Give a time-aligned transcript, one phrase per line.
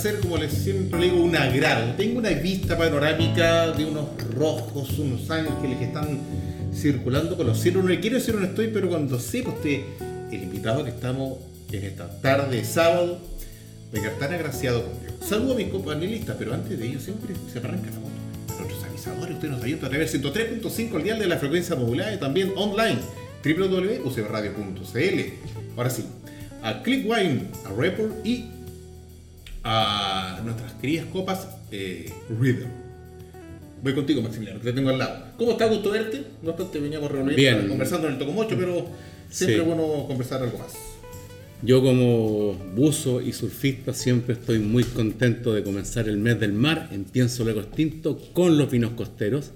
[0.00, 1.94] Placer, como les siempre digo, un agrado.
[1.96, 6.20] Tengo una vista panorámica de unos rojos, unos ángeles que están
[6.72, 7.82] circulando con los cielos.
[7.82, 9.80] No le quiero decir dónde estoy, pero cuando sepa usted
[10.30, 11.38] el invitado que estamos
[11.72, 13.18] en esta tarde de sábado,
[13.92, 15.14] quedar tan agraciado con Dios.
[15.28, 18.12] Saludo a mis compañeristas, pero antes de ello siempre se arranca la moto.
[18.56, 22.18] nuestros avisadores, ustedes nos ayudan a través 103.5 al día de la frecuencia modulada y
[22.18, 23.00] también online
[23.44, 25.20] www.ucbradio.cl.
[25.76, 26.04] Ahora sí,
[26.62, 28.57] a Clickwine, a Report y
[29.64, 32.68] a nuestras queridas copas eh, Reader.
[33.82, 35.26] Voy contigo, Maximiliano, que te tengo al lado.
[35.36, 35.66] ¿Cómo está?
[35.66, 36.24] Gusto verte.
[36.42, 38.86] No obstante, veníamos reunidos conversando en el Tocomocho, pero
[39.30, 40.74] siempre es bueno conversar algo más.
[41.62, 46.88] Yo como buzo y surfista siempre estoy muy contento de comenzar el mes del mar
[46.92, 49.52] en Pienso Luego Extinto con los vinos costeros.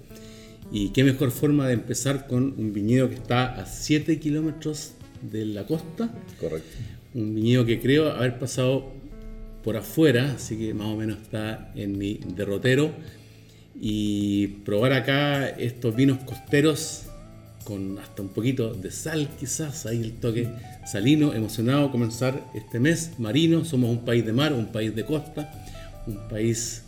[0.72, 5.46] Y qué mejor forma de empezar con un viñedo que está a 7 kilómetros de
[5.46, 6.10] la costa.
[6.40, 6.76] Correcto
[7.14, 8.92] un viñedo que creo haber pasado
[9.62, 12.92] por afuera, así que más o menos está en mi derrotero.
[13.80, 17.04] Y probar acá estos vinos costeros
[17.64, 20.48] con hasta un poquito de sal quizás, ahí el toque
[20.84, 25.52] salino, emocionado comenzar este mes marino, somos un país de mar, un país de costa,
[26.06, 26.82] un país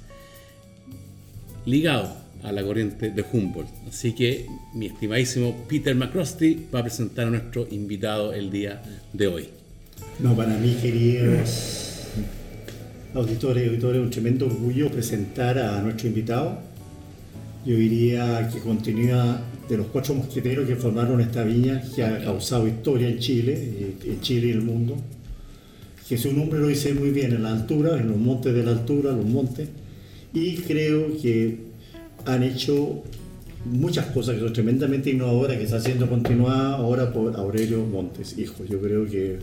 [1.65, 3.71] ligado a la corriente de Humboldt.
[3.89, 8.83] Así que mi estimadísimo Peter McCrosty va a presentar a nuestro invitado el día
[9.13, 9.49] de hoy.
[10.19, 11.84] No, para mí, queridos
[13.15, 16.59] auditores y auditores, un tremendo orgullo presentar a nuestro invitado.
[17.65, 22.69] Yo diría que continúa de los cuatro mosqueteros que formaron esta viña que ha causado
[22.69, 24.97] historia en Chile, eh, en Chile y el mundo.
[26.09, 28.73] Que su nombre lo dice muy bien, en la altura, en los montes de la
[28.73, 29.69] altura, los montes.
[30.35, 31.61] Y creo que
[32.27, 33.03] han hecho
[33.65, 38.65] muchas cosas que son tremendamente innovadoras, que está siendo continuada ahora por Aurelio Montes, hijo.
[38.69, 39.39] Yo creo que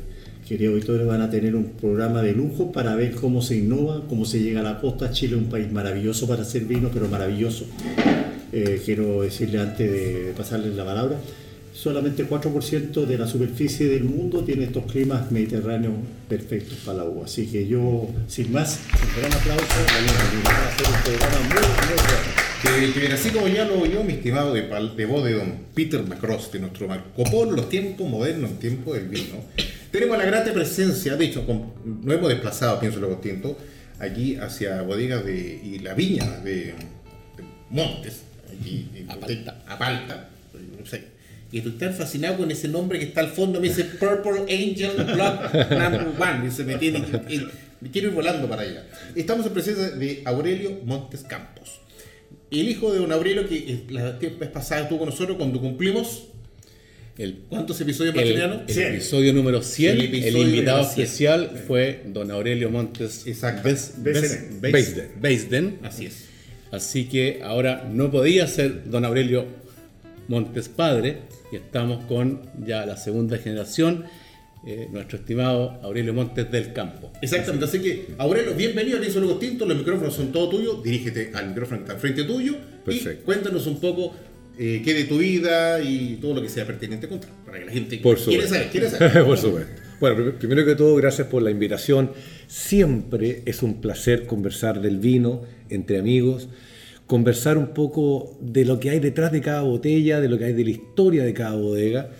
[0.51, 4.25] queridos auditores, van a tener un programa de lujo para ver cómo se innova, cómo
[4.25, 5.09] se llega a la costa.
[5.09, 7.65] Chile es un país maravilloso para hacer vino, pero maravilloso.
[8.51, 11.17] Eh, quiero decirle antes de pasarles la palabra,
[11.73, 15.93] solamente 4% de la superficie del mundo tiene estos climas mediterráneos
[16.27, 17.25] perfectos para la uva.
[17.27, 22.93] Así que yo, sin más, un gran aplauso, hacer un programa bueno.
[22.93, 26.51] Que, así como ya lo oyó mi estimado de, de voz de don Peter Macross,
[26.51, 29.37] de nuestro Marco Polo, los tiempos modernos, en tiempo del vino,
[29.91, 31.45] tenemos la grata presencia, de hecho,
[31.83, 33.57] nos hemos desplazado, pienso lo tinto,
[33.99, 36.73] aquí hacia bodegas de, y la viña de,
[37.69, 39.63] Montes, aquí a Palta.
[39.67, 40.29] A Palta,
[40.77, 41.03] no sé.
[41.51, 44.91] Y estoy tan fascinado con ese nombre que está al fondo, me dice Purple Angel
[45.03, 47.03] Blood Number One, y se me tiene
[47.81, 48.85] me quiero ir volando para allá.
[49.15, 51.81] Estamos en presencia de Aurelio Montes Campos.
[52.51, 56.27] El hijo de don Aurelio, que la vez pasada estuvo con nosotros cuando cumplimos
[57.49, 59.99] ¿Cuántos episodios el, el episodio número 100.
[59.99, 63.25] El, invitado especial fue don Aurelio Montes
[65.19, 65.79] Beisden.
[65.83, 66.25] Así es.
[66.71, 69.45] Así que ahora no podía ser don Aurelio
[70.27, 71.17] Montes padre
[71.51, 74.05] y estamos con ya la segunda generación.
[74.63, 77.11] Eh, nuestro estimado Aurelio Montes del Campo.
[77.19, 81.47] Exactamente, así, que Aurelio, bienvenido a Luego Tinto, los micrófonos son todos tuyos, dirígete al
[81.47, 83.21] micrófono que está frente tuyo Perfecto.
[83.23, 84.13] y cuéntanos un poco
[84.63, 87.71] eh, qué de tu vida y todo lo que sea pertinente contar, para que la
[87.71, 89.23] gente por quiere saber, quiere saber.
[89.25, 89.71] por supuesto.
[89.99, 92.11] Bueno, primero que todo, gracias por la invitación.
[92.45, 95.41] Siempre es un placer conversar del vino
[95.71, 96.47] entre amigos,
[97.07, 100.53] conversar un poco de lo que hay detrás de cada botella, de lo que hay
[100.53, 102.11] de la historia de cada bodega.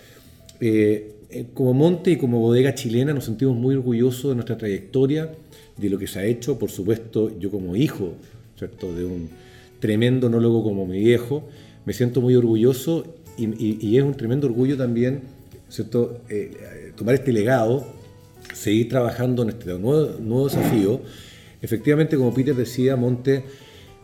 [0.59, 5.29] Eh, eh, como Monte y como bodega chilena nos sentimos muy orgullosos de nuestra trayectoria,
[5.77, 6.57] de lo que se ha hecho.
[6.57, 8.15] Por supuesto, yo como hijo
[8.57, 8.95] ¿cierto?
[8.95, 9.29] de un
[9.79, 11.47] tremendo enólogo como mi viejo,
[11.85, 15.21] me siento muy orgulloso y, es un tremendo orgullo también
[15.71, 16.21] ¿cierto?
[16.29, 17.85] Eh, tomar este legado,
[18.53, 21.01] seguir trabajando en este nuevo, nuevo, desafío.
[21.61, 23.43] Efectivamente, como Peter decía, Monte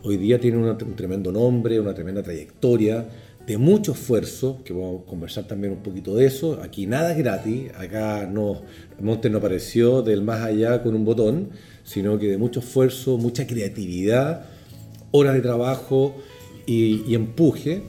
[0.02, 3.08] hoy día tiene un tremendo nombre, una tremenda trayectoria,
[3.46, 6.60] de mucho esfuerzo, que vamos a conversar también un poquito de eso.
[6.62, 8.62] Aquí nada es gratis, acá no,
[9.00, 11.50] Montes no apareció del más allá con un botón,
[11.84, 14.46] sino que de mucho esfuerzo, mucha creatividad,
[15.10, 16.16] horas de trabajo
[16.68, 17.82] y, empuje.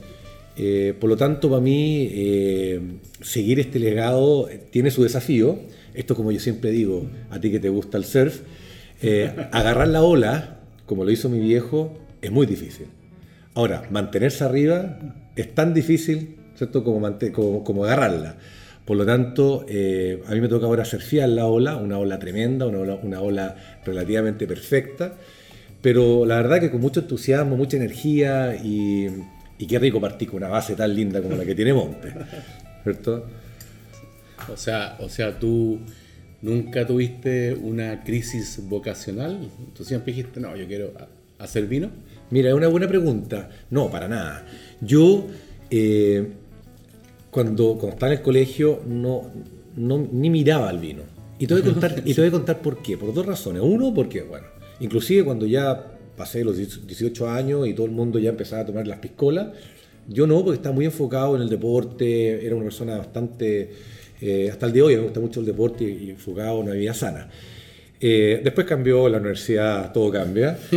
[0.55, 2.79] Eh, por lo tanto, para mí, eh,
[3.21, 5.59] seguir este legado tiene su desafío.
[5.93, 8.41] Esto, como yo siempre digo, a ti que te gusta el surf,
[9.01, 12.87] eh, agarrar la ola, como lo hizo mi viejo, es muy difícil.
[13.53, 14.99] Ahora, mantenerse arriba
[15.35, 18.37] es tan difícil, ¿cierto?, como, como, agarrarla.
[18.85, 22.65] Por lo tanto, eh, a mí me toca ahora surfear la ola, una ola tremenda,
[22.65, 23.55] una ola, una ola
[23.85, 25.15] relativamente perfecta,
[25.81, 29.07] pero la verdad que con mucho entusiasmo, mucha energía y,
[29.57, 32.13] y qué rico partir con una base tan linda como la que tiene Monte,
[32.83, 33.25] ¿cierto?
[34.51, 35.79] O sea, o sea, tú
[36.41, 40.93] nunca tuviste una crisis vocacional, tú siempre dijiste, no, yo quiero
[41.37, 41.89] hacer vino.
[42.31, 43.49] Mira, es una buena pregunta.
[43.71, 44.45] No, para nada.
[44.81, 45.27] Yo,
[45.69, 46.27] eh,
[47.31, 49.31] cuando, cuando estaba en el colegio, no,
[49.75, 51.03] no, ni miraba al vino.
[51.39, 52.97] Y te, voy a contar, y te voy a contar por qué.
[52.97, 53.61] Por dos razones.
[53.65, 54.47] Uno, porque, bueno,
[54.79, 55.85] inclusive cuando ya
[56.15, 59.47] pasé los 18 años y todo el mundo ya empezaba a tomar las piscolas,
[60.07, 63.71] yo no, porque estaba muy enfocado en el deporte, era una persona bastante,
[64.19, 66.73] eh, hasta el día de hoy me gusta mucho el deporte y enfocado en una
[66.73, 67.29] vida sana.
[68.01, 70.57] Eh, después cambió la universidad, todo cambia.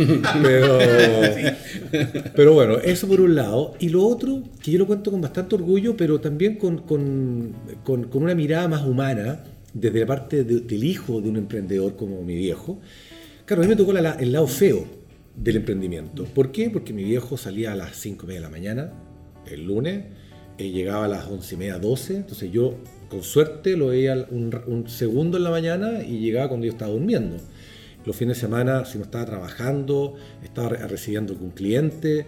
[2.35, 3.75] Pero, bueno, eso por un lado.
[3.79, 7.53] Y lo otro, que yo lo cuento con bastante orgullo, pero también con, con,
[7.83, 9.39] con, una mirada más humana,
[9.73, 12.79] desde la parte del hijo de un emprendedor como mi viejo.
[13.45, 14.85] Claro, a mí me tocó el lado feo
[15.35, 16.23] del emprendimiento.
[16.23, 16.69] ¿Por qué?
[16.69, 18.93] Porque mi viejo salía a las 5 y media de la mañana,
[19.51, 20.05] el lunes,
[20.57, 22.15] y llegaba a las 11 y media, 12.
[22.15, 22.75] Entonces yo
[23.09, 27.35] con suerte lo veía un, segundo en la mañana y llegaba cuando yo estaba durmiendo.
[28.05, 32.25] Los fines de semana, si no estaba trabajando, estaba recibiendo un cliente.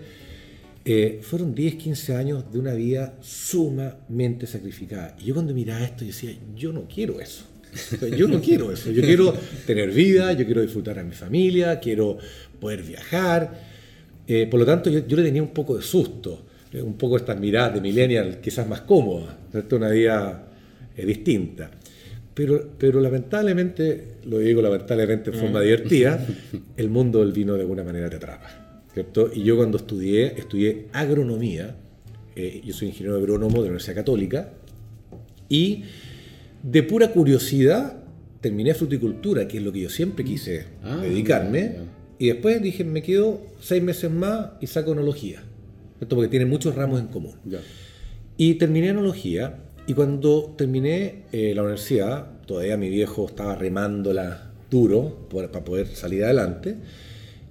[0.83, 5.15] Eh, fueron 10, 15 años de una vida sumamente sacrificada.
[5.17, 7.45] Y yo cuando miraba esto, yo decía, yo no quiero eso.
[8.17, 8.91] Yo no quiero eso.
[8.91, 9.33] Yo quiero
[9.65, 12.17] tener vida, yo quiero disfrutar a mi familia, quiero
[12.59, 13.75] poder viajar.
[14.27, 17.39] Eh, por lo tanto, yo, le tenía un poco de susto, eh, un poco estas
[17.39, 19.35] miradas de millennial quizás más cómodas,
[19.71, 20.47] Una vida
[20.95, 21.69] es distinta.
[22.33, 25.63] Pero, pero lamentablemente, lo digo lamentablemente en forma mm.
[25.63, 26.25] divertida,
[26.77, 28.81] el mundo del vino de alguna manera te atrapa.
[28.93, 29.29] ¿cierto?
[29.33, 31.75] Y yo cuando estudié, estudié agronomía,
[32.35, 34.49] eh, yo soy ingeniero agrónomo de la Universidad Católica,
[35.49, 35.83] y
[36.65, 37.97] de pura curiosidad
[38.41, 41.73] terminé fruticultura, que es lo que yo siempre quise ah, dedicarme,
[42.17, 45.43] y después dije, me quedo seis meses más y saco enología,
[45.97, 46.15] ¿cierto?
[46.15, 47.35] porque tiene muchos ramos en común.
[48.37, 55.27] Y terminé enología y cuando terminé eh, la universidad, todavía mi viejo estaba remándola duro
[55.29, 56.77] para poder salir adelante.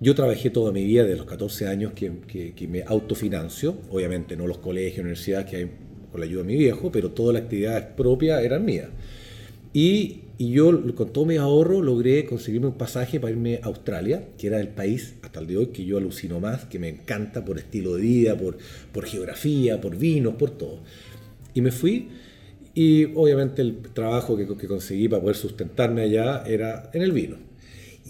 [0.00, 2.12] Yo trabajé toda mi vida, de los 14 años que,
[2.54, 5.70] que, me autofinancio, obviamente no los colegios, universidades que hay
[6.14, 8.86] con la ayuda de mi viejo, pero todas las actividades propias eran mías.
[9.72, 14.28] Y, y, yo con todo mi ahorro logré conseguirme un pasaje para irme a Australia,
[14.38, 17.44] que era el país hasta el de hoy que yo alucino más, que me encanta
[17.44, 18.58] por estilo de vida, por,
[18.92, 20.78] por geografía, por vinos, por todo.
[21.52, 22.10] Y me fui
[22.74, 27.38] y obviamente el trabajo que, que, conseguí para poder sustentarme allá era en el vino.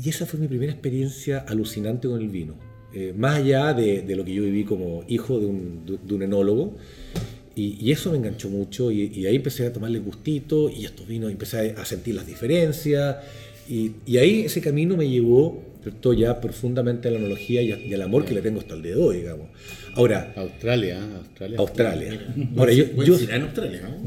[0.04, 2.54] Y esa fue mi primera experiencia alucinante con el vino.
[2.96, 6.22] Eh, más allá de, de, lo que yo viví como hijo de un, de, un
[6.22, 6.74] enólogo.
[7.56, 11.06] Y, y, eso me enganchó mucho y, y, ahí empecé a tomarle gustito y estos
[11.06, 13.16] vinos empecé a sentir las diferencias.
[13.68, 16.14] Y, y ahí ese camino me llevó ¿cierto?
[16.14, 19.18] ya profundamente a la enología y, al amor que le tengo hasta el de hoy,
[19.18, 19.48] digamos.
[19.94, 21.16] Ahora, Australia, ¿eh?
[21.18, 21.58] Australia.
[21.58, 22.20] Australia.
[22.56, 22.84] Ahora, yo,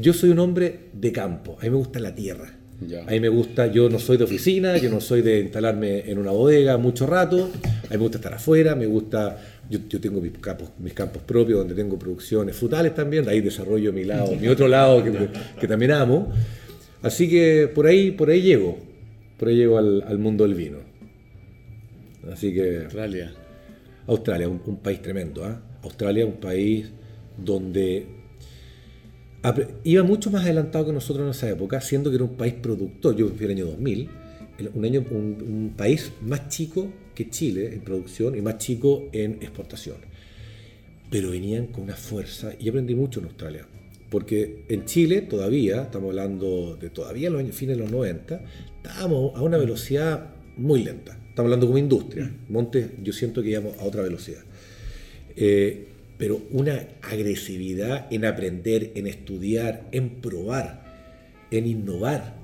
[0.00, 2.57] yo, soy un hombre de campo, a mí me gusta la tierra.
[3.06, 6.16] A mí me gusta, yo no soy de oficina, yo no soy de instalarme en
[6.16, 9.36] una bodega mucho rato, a mí me gusta estar afuera, me gusta,
[9.68, 14.04] yo, tengo mis campos, mis campos propios donde tengo producciones frutales también, ahí desarrollo mi
[14.04, 15.12] lado, mi otro lado que,
[15.60, 16.32] que, también amo.
[17.02, 18.78] Así que por ahí, por ahí llego,
[19.38, 20.78] por ahí llego al, al mundo del vino.
[22.30, 22.84] Así que...
[22.84, 23.32] Australia.
[24.06, 25.44] Australia, un, país tremendo.
[25.44, 25.60] ¿ah?
[25.82, 26.90] Australia, un país
[27.36, 28.06] donde
[29.84, 33.16] iba mucho más adelantado que nosotros en esa época, siendo que era un país productor.
[33.16, 34.08] Yo fui el año 2000,
[34.74, 39.96] un, año, un, país más chico que Chile en producción y más chico en exportación.
[41.10, 43.66] Pero venían con una fuerza y aprendí mucho en Australia.
[44.10, 48.40] Porque en Chile todavía, estamos hablando de todavía los años, fines de los 90,
[48.76, 51.12] estábamos a una velocidad muy lenta.
[51.12, 52.30] Estamos hablando como industria.
[52.48, 54.42] Montes, yo siento que íbamos a otra velocidad.
[55.36, 55.87] Eh,
[56.18, 60.84] pero una agresividad en aprender, en estudiar, en probar,
[61.50, 62.36] en innovar.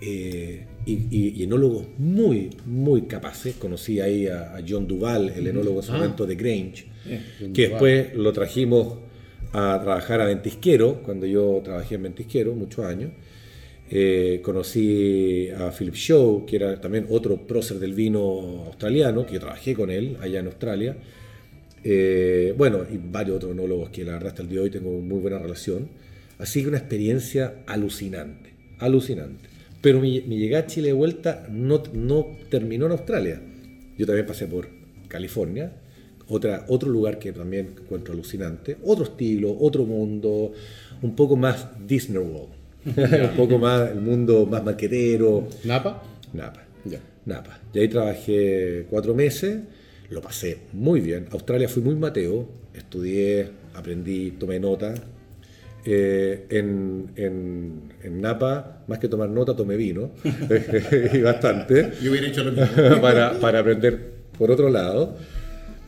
[0.00, 3.56] Eh, y, enólogos muy, muy capaces.
[3.56, 5.96] Conocí ahí a, John Duval, el enólogo en su ah.
[5.96, 6.86] momento de Grange,
[7.52, 8.98] que después lo trajimos
[9.52, 13.10] a trabajar a Ventisquero, cuando yo trabajé en Ventisquero, muchos años.
[13.90, 19.40] Eh, conocí a Philip Shaw, que era también otro prócer del vino australiano, que yo
[19.40, 20.96] trabajé con él allá en Australia.
[21.90, 24.90] Eh, bueno, y varios otros enólogos que la verdad hasta el día de hoy tengo
[25.00, 25.88] muy buena relación.
[26.38, 29.48] Así que una experiencia alucinante, alucinante.
[29.80, 33.40] Pero mi, mi llegada a Chile de vuelta no, no terminó en Australia.
[33.96, 34.68] Yo también pasé por
[35.08, 35.72] California,
[36.28, 40.52] otra, otro lugar que también encuentro alucinante, otro estilo, otro mundo,
[41.00, 42.50] un poco más Disney World,
[43.30, 45.48] un poco más el mundo más marquetero.
[45.64, 46.02] ¿Napa?
[46.34, 46.64] Napa.
[46.84, 47.00] Ya.
[47.24, 47.60] Napa.
[47.72, 49.60] Y ahí trabajé cuatro meses,
[50.10, 51.26] lo pasé muy bien.
[51.30, 54.94] Australia fui muy mateo, estudié, aprendí, tomé nota.
[55.84, 60.10] Eh, en, en- en Napa, más que tomar nota, tomé vino,
[61.14, 63.00] y bastante, Yo hubiera hecho lo mismo.
[63.00, 65.16] para, para aprender por otro lado.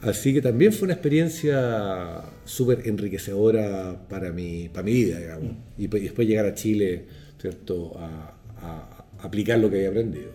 [0.03, 5.53] Así que también fue una experiencia súper enriquecedora para mi, para mi vida, digamos.
[5.77, 7.05] Y, pues- y después llegar a Chile,
[7.39, 7.99] ¿cierto?
[7.99, 10.31] A, a- a aplicar lo que había aprendido.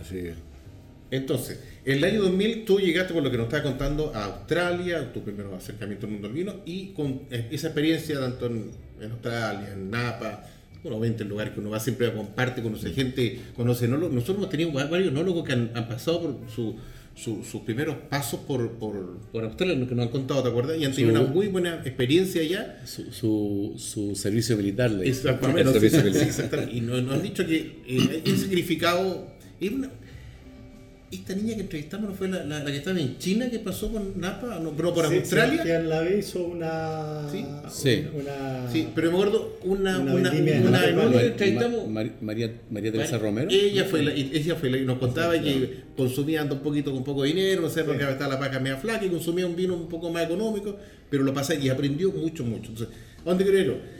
[0.00, 0.32] Así que,
[1.12, 1.60] Entonces,
[1.92, 5.22] en el año 2000 tú llegaste, por lo que nos estabas contando, a Australia, tu
[5.22, 9.72] primer acercamiento al mundo del vino, y con eh, esa experiencia tanto en, en Australia,
[9.72, 10.44] en Napa,
[10.82, 14.14] bueno, obviamente el lugar que uno va siempre comparte, conoce gente, conoce enólogos.
[14.14, 16.76] Nosotros hemos tenido va- varios enólogos que han, han pasado por su-
[17.16, 20.78] su- sus primeros pasos por, por, por Australia, que nos han contado, ¿te acuerdas?
[20.78, 22.80] Y han tenido Su- una muy buena experiencia allá.
[22.86, 24.92] Su, su, servicio militar.
[24.92, 25.62] le- Exactamente.
[25.62, 26.28] El servicio Sí, militar.
[26.28, 26.76] exactamente.
[26.76, 27.56] Y nos, nos han dicho que
[27.88, 29.32] eh, el significado.
[29.60, 29.90] es una-
[31.10, 33.90] esta niña que entrevistamos no fue la, la- la que estaba en China que pasó
[33.90, 35.50] con Napa, no, pero por Sí, Australia.
[35.62, 37.26] Sebastián Lave hizo una.
[37.30, 37.46] Sí.
[37.70, 38.06] Sí.
[38.14, 41.88] una Sí, pero me acuerdo una, Una una, que entrevistamos.
[41.88, 43.48] María, María Teresa Romero.
[43.50, 47.24] Ella fue la, ella fue la que nos contaba que consumía un poquito con poco
[47.24, 50.10] dinero, no sé, porque estaba la paca media flaca y consumía un vino un poco
[50.10, 50.76] más económico,
[51.10, 52.70] pero lo pasaba y aprendió mucho, mucho.
[52.70, 52.88] Entonces,
[53.24, 53.97] ¿a dónde ir?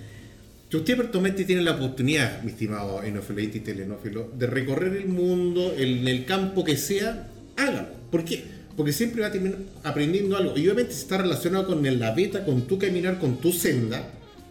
[0.71, 5.75] Si usted personalmente tiene la oportunidad, mi estimado enofilete y telenófilo, de recorrer el mundo
[5.75, 7.89] en el campo que sea, hágalo.
[8.11, 8.45] ¿Por qué?
[8.77, 10.53] Porque siempre va a terminar aprendiendo algo.
[10.59, 14.11] Y obviamente si está relacionado con la beta, con tu caminar, con tu senda,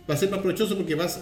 [0.09, 1.21] va a ser más provechoso porque vas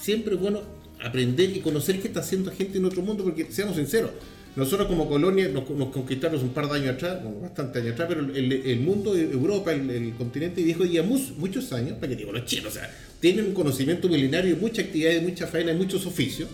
[0.00, 0.62] siempre bueno
[1.00, 4.10] aprender y conocer qué está haciendo gente en otro mundo, porque seamos sinceros,
[4.56, 8.08] nosotros como colonia nos, nos conquistaron un par de años atrás, bueno, bastante años atrás,
[8.08, 12.30] pero el, el mundo, Europa, el, el continente viejo, ya muchos años, para que digo
[12.32, 12.88] los chinos, o sea,
[13.20, 16.48] tienen un conocimiento milenario, mucha actividad, mucha faena, muchos oficios,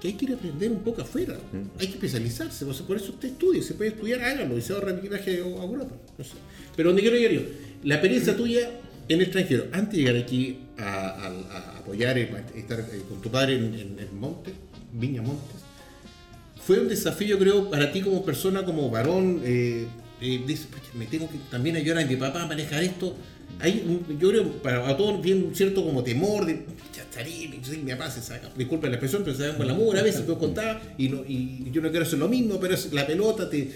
[0.00, 1.36] que hay que ir a aprender un poco afuera,
[1.78, 4.72] hay que especializarse, o sea, por eso usted estudia, se puede estudiar, hágalo, y se
[4.72, 6.34] ahorra el viaje a Europa, no sé.
[6.76, 7.42] Pero donde quiero llegar yo,
[7.82, 8.70] la experiencia tuya
[9.08, 13.02] en el extranjero, antes de llegar aquí a, a- a apoyar, eh, a estar eh,
[13.08, 14.52] con tu padre en, en, en Monte,
[14.92, 15.56] Viña Montes,
[16.68, 19.86] fue un desafío, creo, para ti como persona, como varón, eh,
[20.20, 23.16] eh, dices, "Pucha, me tengo que también ayudar a mi papá a manejar esto.
[23.58, 26.66] Hay, yo creo, para a todos viene un cierto como temor de,
[27.62, 30.02] soy mi papá se saca, disculpen la expresión, pero se saca con la mugre a
[30.02, 33.06] veces, puedo contar, y, no, y yo no quiero hacer lo mismo, pero es la
[33.06, 33.70] pelota te,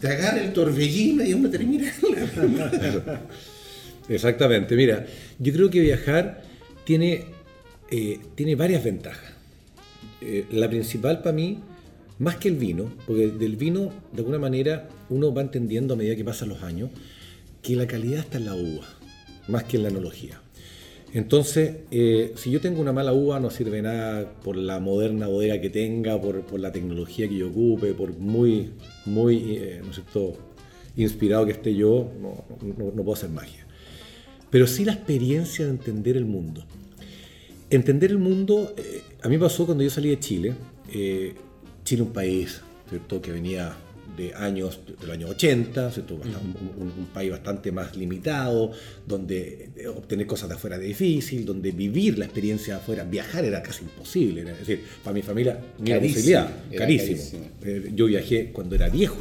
[0.00, 1.92] te agarra el torbellino y uno termina.
[4.08, 5.04] Exactamente, mira,
[5.40, 6.44] yo creo que viajar
[6.84, 7.24] tiene,
[7.90, 9.32] eh, tiene varias ventajas.
[10.52, 11.60] La principal para mí,
[12.18, 16.16] más que el vino, porque del vino, de alguna manera, uno va entendiendo a medida
[16.16, 16.90] que pasan los años
[17.62, 18.86] que la calidad está en la uva,
[19.48, 20.40] más que en la enología.
[21.12, 25.60] Entonces, eh, si yo tengo una mala uva, no sirve nada por la moderna bodega
[25.60, 28.70] que tenga, por, la tecnología que yo ocupe, por muy,
[29.04, 30.36] muy, eh, ¿no es cierto?,
[30.96, 32.44] inspirado que esté yo, no,
[33.02, 33.66] puedo hacer magia
[34.50, 36.64] pero sí la experiencia de entender el mundo.
[37.68, 40.54] Entender el mundo, eh, a mí pasó cuando yo salí de Chile.
[41.86, 43.22] Chile un país, ¿cierto?
[43.22, 43.72] Que venía
[44.16, 46.18] de años, de los años 80, ¿cierto?
[46.18, 48.70] Bast- un, un- un país bastante más limitado,
[49.06, 53.44] donde eh, obtener cosas de afuera era difícil, donde vivir la experiencia de afuera, viajar
[53.44, 54.40] era casi imposible.
[54.42, 57.16] era- es decir, para mi familia, ni la posibilidad, era carísimo.
[57.16, 57.46] carísimo.
[57.64, 59.18] Eh, yo viajé cuando era viejo.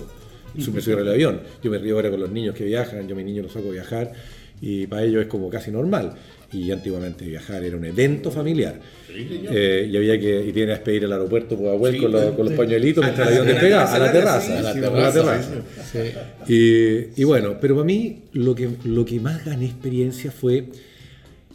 [0.55, 1.41] Yo me subí al avión.
[1.62, 3.07] Yo me río ahora con los niños que viajan.
[3.07, 4.13] Yo a mis niños los saco a viajar
[4.62, 6.15] y para ellos es como casi normal.
[6.55, 8.79] Y antiguamente viajar era un evento familiar.
[9.09, 12.45] Eh, y había que y tienes que despedir al aeropuerto Sí, con, los, pues, con
[12.45, 14.79] los pañuelitos a mientras el avión a la despegaba, a la terraza, sí, a sí,
[14.79, 16.47] la a.
[16.47, 20.65] Y, bueno, pero para mí lo que, lo que más gané experiencia fue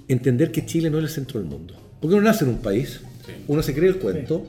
[0.08, 1.74] entender que Chile no es el centro del mundo.
[2.00, 3.00] Porque uno nace en un país,
[3.46, 4.46] uno se cree el cuento,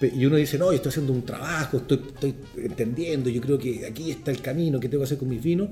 [0.00, 3.86] y uno dice, no, yo estoy haciendo un trabajo, estoy, estoy entendiendo, yo creo que
[3.86, 5.68] aquí está el camino que tengo que hacer con mis vinos,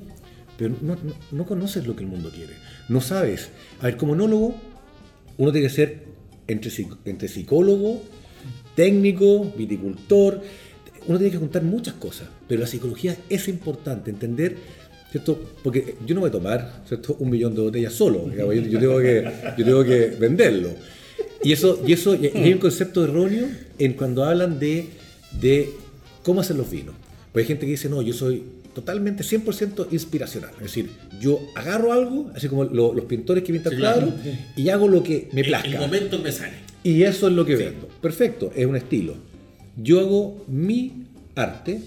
[0.63, 2.53] pero no, no, no conoces lo que el mundo quiere,
[2.89, 3.49] no sabes.
[3.81, 4.55] A ver, como enólogo,
[5.39, 6.05] uno tiene que ser
[6.47, 6.71] entre,
[7.05, 8.01] entre psicólogo,
[8.77, 10.41] técnico, viticultor,
[11.09, 14.57] uno tiene que juntar muchas cosas, pero la psicología es importante, entender
[15.11, 15.37] ¿cierto?
[15.65, 17.17] Porque yo no voy a tomar, ¿cierto?
[17.19, 20.71] Un millón de botellas solo, yo, yo tengo que, yo tengo que venderlo.
[21.43, 23.49] Y eso, y eso, y hay un concepto erróneo
[23.81, 24.87] en cuando hablan de,
[25.41, 25.71] de
[26.23, 26.95] cómo hacer los vinos.
[27.33, 30.51] Pues hay gente que dice, no, yo soy totalmente 100% inspiracional.
[30.57, 34.07] Es decir, yo agarro algo, así como lo- los pintores que pintan Sí, claro.
[34.09, 34.21] cuadros,
[34.57, 35.69] y hago lo que me El- plazca.
[35.69, 36.55] El momento me sale.
[36.85, 37.89] Y eso es lo que vendo.
[38.01, 39.15] Perfecto, es un estilo.
[39.77, 41.81] Yo hago mi arte,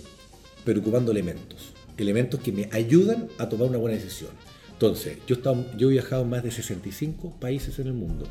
[0.63, 1.73] pero ocupando elementos.
[1.97, 4.31] Elementos que me ayudan a tomar una buena decisión.
[4.73, 8.27] Entonces, yo, he estado- yo he viajado a más de 65 países en el mundo.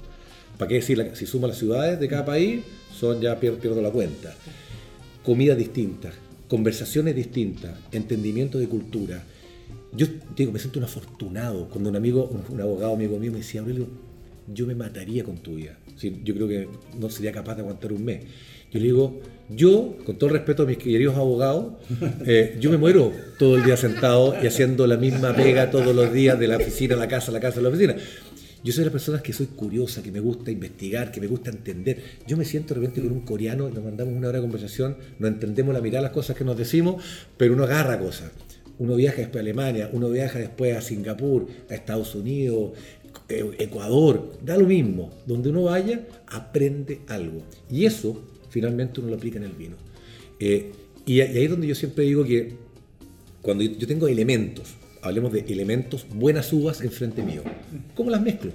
[0.59, 1.11] ¿Para qué decir?
[1.15, 2.63] Si sumo las ciudades de cada país,
[2.99, 4.35] son ya pier- pierdo la cuenta.
[5.25, 6.13] Comidas distintas,
[6.55, 9.25] conversaciones distintas, entendimiento de cultura.
[9.93, 10.07] Yo
[10.37, 13.61] digo, me siento un afortunado cuando un amigo, un, un abogado amigo mío me decía,
[13.61, 13.89] Aurelio,
[14.55, 15.77] yo me mataría con tu vida.
[15.97, 18.21] Sí, yo creo que no sería capaz de aguantar un mes.
[18.71, 21.73] Yo le digo, yo, con todo el respeto a mis queridos abogados,
[22.25, 26.13] eh, yo me muero todo el día sentado y haciendo la misma pega todos los
[26.13, 27.97] días de la oficina a la casa, la casa a la oficina.
[28.65, 31.51] Yo soy de las personas que soy curiosa, que me gusta investigar, que me gusta
[31.51, 32.03] entender.
[32.27, 34.97] Yo me siento de repente con un coreano y nos mandamos una hora de conversación,
[35.19, 37.05] nos entendemos la mitad de las cosas que nos decimos,
[37.37, 38.33] pero uno agarra cosas.
[38.79, 42.73] Uno viaja después a Alemania, uno viaja después a Singapur, a Estados Unidos,
[43.29, 45.11] eh, Ecuador, da lo mismo.
[45.27, 47.43] Donde uno vaya, aprende algo.
[47.71, 49.77] Y eso finalmente uno lo aplica en el vino.
[50.41, 50.73] Eh,
[51.05, 52.55] y, ahí es donde yo siempre digo que
[53.43, 57.43] cuando yo tengo elementos, hablemos de elementos, buenas uvas enfrente mío,
[57.95, 58.53] ¿cómo las mezclo?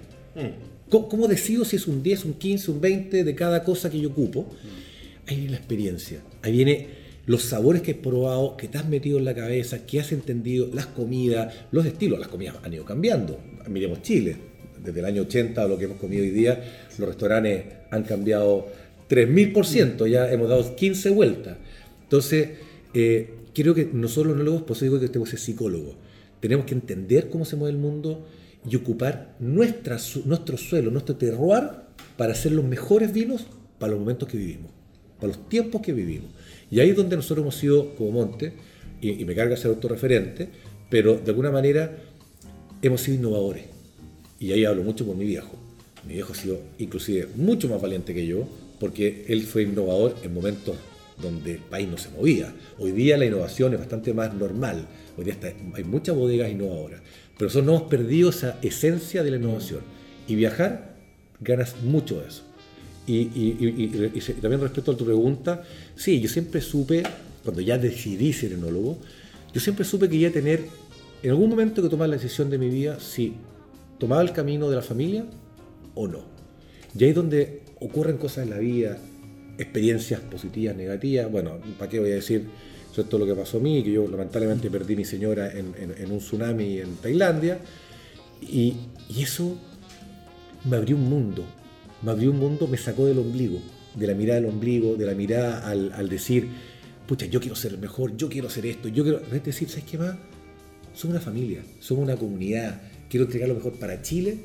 [0.90, 4.00] ¿Cómo, cómo decido si es un 10, un 15, un 20 de cada cosa que
[4.00, 4.48] yo ocupo?
[5.28, 6.88] Ahí viene la experiencia, ahí viene
[7.28, 10.68] los sabores que he probado, que te has metido en la cabeza, que has entendido,
[10.74, 13.40] las comidas, los estilos, las comidas han ido cambiando.
[13.68, 14.36] Miremos Chile,
[14.84, 18.68] desde el año 80 a lo que hemos comido hoy día, los restaurantes han cambiado
[19.08, 21.58] 3000%, ya hemos dado 15 vueltas.
[22.02, 22.50] Entonces,
[22.96, 25.96] eh, creo que nosotros los enólogos, por eso digo que tenemos que ser psicólogos,
[26.40, 28.26] tenemos que entender cómo se mueve el mundo
[28.70, 31.64] y ocupar nuestra, nuestro suelo, nuestro terroir,
[32.18, 33.46] para hacer los mejores vinos
[33.78, 34.72] para los momentos que vivimos,
[35.20, 36.30] para los tiempos que vivimos.
[36.70, 38.54] Y ahí es donde nosotros hemos sido como Monte,
[39.02, 40.50] y, y me carga ser autorreferente,
[40.90, 41.98] pero de alguna manera
[42.82, 43.64] hemos sido innovadores.
[44.40, 45.56] Y ahí hablo mucho por mi viejo.
[46.06, 48.48] Mi viejo ha sido inclusive mucho más valiente que yo,
[48.80, 50.76] porque él fue innovador en momentos
[51.22, 52.54] donde el país no se movía.
[52.78, 54.88] Hoy día la innovación es bastante más normal.
[55.18, 55.38] Hoy día
[55.76, 57.02] hay muchas bodegas innovadoras.
[57.38, 59.82] Pero nosotros no hemos perdido esa esencia de la innovación.
[60.28, 60.96] Y viajar,
[61.40, 62.44] ganas mucho de eso.
[63.08, 63.58] Y, y-
[64.14, 65.64] y también respecto a tu pregunta,
[65.96, 67.04] sí, yo siempre supe,
[67.44, 68.98] cuando ya decidí ser enólogo,
[69.54, 70.66] yo siempre supe que iba a tener,
[71.24, 73.34] en algún momento que tomar la decisión de mi vida, si
[73.98, 75.26] tomaba el camino de la familia
[75.96, 76.24] o no.
[76.98, 78.98] Y ahí es donde ocurren cosas en la vida,
[79.60, 81.32] experiencias positivas, negativas.
[81.32, 82.48] Bueno, ¿para qué voy a decir
[82.92, 83.84] eso es todo lo que pasó a mí?
[83.84, 87.60] Que yo lamentablemente perdí a mi señora en, en- un tsunami en Tailandia.
[88.42, 88.74] Y,
[89.10, 89.58] y eso
[90.66, 91.44] me abrió un mundo,
[92.02, 93.60] me abrió un mundo, me sacó del ombligo,
[93.96, 96.48] de la mirada del ombligo, de la mirada al, al decir,
[97.08, 99.98] pucha, yo quiero ser mejor, yo quiero hacer esto, yo quiero, es decir, ¿sabes qué
[99.98, 100.16] más?
[100.94, 104.38] Somos una familia, somos una comunidad, quiero entregar lo mejor para Chile,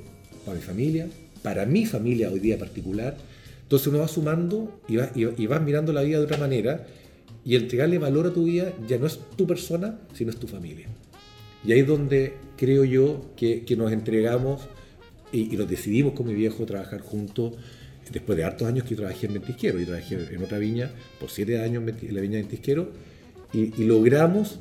[0.44, 1.08] para mi familia,
[1.42, 3.16] para mi familia hoy día particular.
[3.64, 6.86] Entonces uno va sumando y vas mirando la vida de otra manera
[7.44, 10.86] y entregarle valor a tu vida ya no es tu persona, sino es tu familia.
[11.64, 14.62] Y ahí es donde creo yo que, nos entregamos
[15.32, 17.54] y, nos decidimos con mi viejo trabajar juntos.
[18.10, 21.30] Después de hartos años que yo trabajé en Ventisquero, y trabajé en otra viña por
[21.30, 22.90] siete años en la viña de Ventisquero,
[23.52, 24.58] y, y logramos,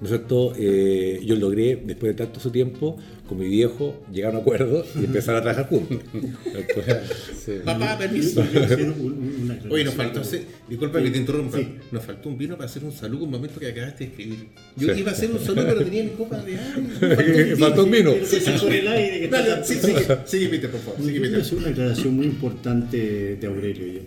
[0.00, 0.52] ¿no es cierto?
[0.58, 4.84] Eh, yo logré, después de tanto su tiempo, con mi viejo, llegar a un acuerdo
[5.00, 5.98] y empezar a trabajar juntos.
[6.46, 8.40] Entonces, Papá, permiso.
[8.40, 11.68] Una Oye, nos faltó hacer, disculpa que te interrumpa, Sí.
[11.92, 14.46] nos faltó un vino para hacer un saludo un momento que acabaste de escribir.
[14.76, 15.00] Yo Sí.
[15.00, 17.56] iba a hacer un saludo, pero tenía mi copa de agua.
[17.58, 18.12] Faltó un vino.
[18.14, 21.00] Pero se con el aire que Dale, sí, sigue, sigue, Peter, por favor.
[21.06, 21.40] Sigue, Peter.
[21.40, 23.86] hacer una aclaración muy importante de Aurelio.
[23.94, 24.00] ya.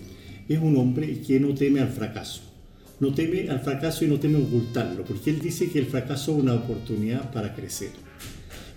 [0.55, 2.41] Es un hombre que no teme al fracaso.
[2.99, 6.37] No teme al fracaso y no teme ocultarlo, porque él dice que el fracaso es
[6.43, 7.89] una oportunidad para crecer.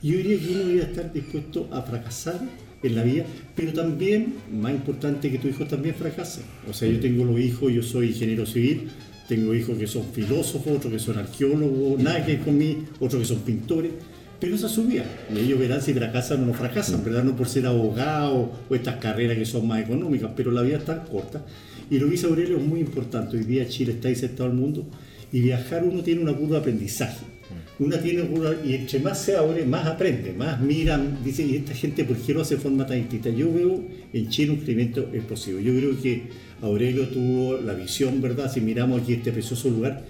[0.04, 2.38] Yo diría que uno debería estar dispuesto a fracasar
[2.82, 3.24] en la vida,
[3.56, 6.44] pero también, más importante, que tus hijos también fracasen.
[6.68, 8.90] O sea, yo tengo los hijos, yo soy ingeniero civil,
[9.26, 13.22] tengo hijos que son filósofos, otros que son arqueólogos, nada que ver con mí, otros
[13.22, 13.92] que son pintores,
[14.38, 15.06] pero esa es su vida.
[15.34, 17.24] Y ellos verán si fracasan o no fracasan, ¿verdad?
[17.24, 20.84] No por ser abogados o estas carreras que son más económicas, pero la vida es
[20.84, 21.46] tan corta.
[21.88, 23.38] Y lo que dice Aurelio es muy importante.
[23.38, 24.84] Hoy día Chile está insertado al mundo
[25.32, 27.33] y viajar uno tiene una curva de aprendizaje.
[27.78, 31.74] Una tiene curva, y entre más se abre, más aprende, más miran, dice, y esta
[31.74, 33.30] gente, ¿por qué lo hace de forma tan distinta?
[33.30, 35.58] Yo veo en Chile un crecimiento explosivo.
[35.58, 36.28] Yo creo que
[36.62, 38.52] Aurelio tuvo la visión, ¿verdad?
[38.52, 40.04] Si miramos aquí este precioso lugar,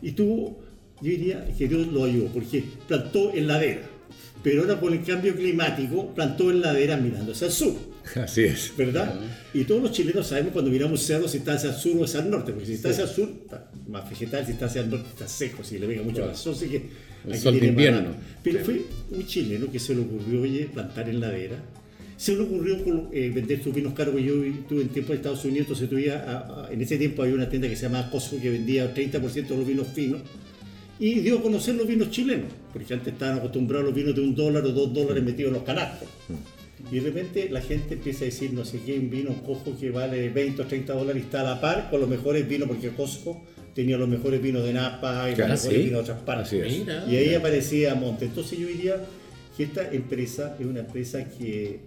[0.00, 0.68] y tuvo
[1.00, 3.82] yo diría que Dios lo ayudó, porque plantó en ladera.
[4.42, 7.74] Pero ahora con el cambio climático, plantó en ladera mirándose al sur.
[8.16, 8.72] Así es.
[8.76, 9.14] ¿Verdad?
[9.54, 12.20] Y todos los chilenos sabemos cuando miramos cerros si está hacia el sur o hacia
[12.20, 14.90] el norte, porque si está hacia el sur, está más vegetal, si está hacia el
[14.90, 16.30] norte, está seco, si le venga mucho Claro.
[16.30, 16.82] más sol, así que
[17.28, 18.10] El sol de invierno.
[18.42, 21.56] Pero fue un chileno que se le ocurrió, oye, plantar en ladera.
[22.16, 24.34] Se le ocurrió con, eh, vender sus vinos caros, yo
[24.68, 27.48] tuve en tiempo de Estados Unidos, entonces tuve a- a- en ese tiempo había una
[27.48, 30.20] tienda que se llamaba Costco que vendía 30% de los vinos finos
[30.98, 34.20] y dio a conocer los vinos chilenos, porque antes estaban acostumbrados a los vinos de
[34.20, 36.08] un dólar o dos dólares metidos en los canastos.
[36.90, 39.90] Y de repente la gente empieza a decir, no sé qué, un vino cojo que
[39.90, 42.88] vale 20 o 30 dólares y está a la par con los mejores vinos, porque
[42.90, 43.42] Costco
[43.74, 45.88] tenía los mejores vinos de Napa y Claro, los mejores sí.
[45.88, 46.78] vinos de otras partes.
[46.78, 47.04] Mira.
[47.08, 48.26] Y ahí aparecía Monte.
[48.26, 48.96] Entonces yo diría
[49.56, 51.80] que esta empresa es una empresa que,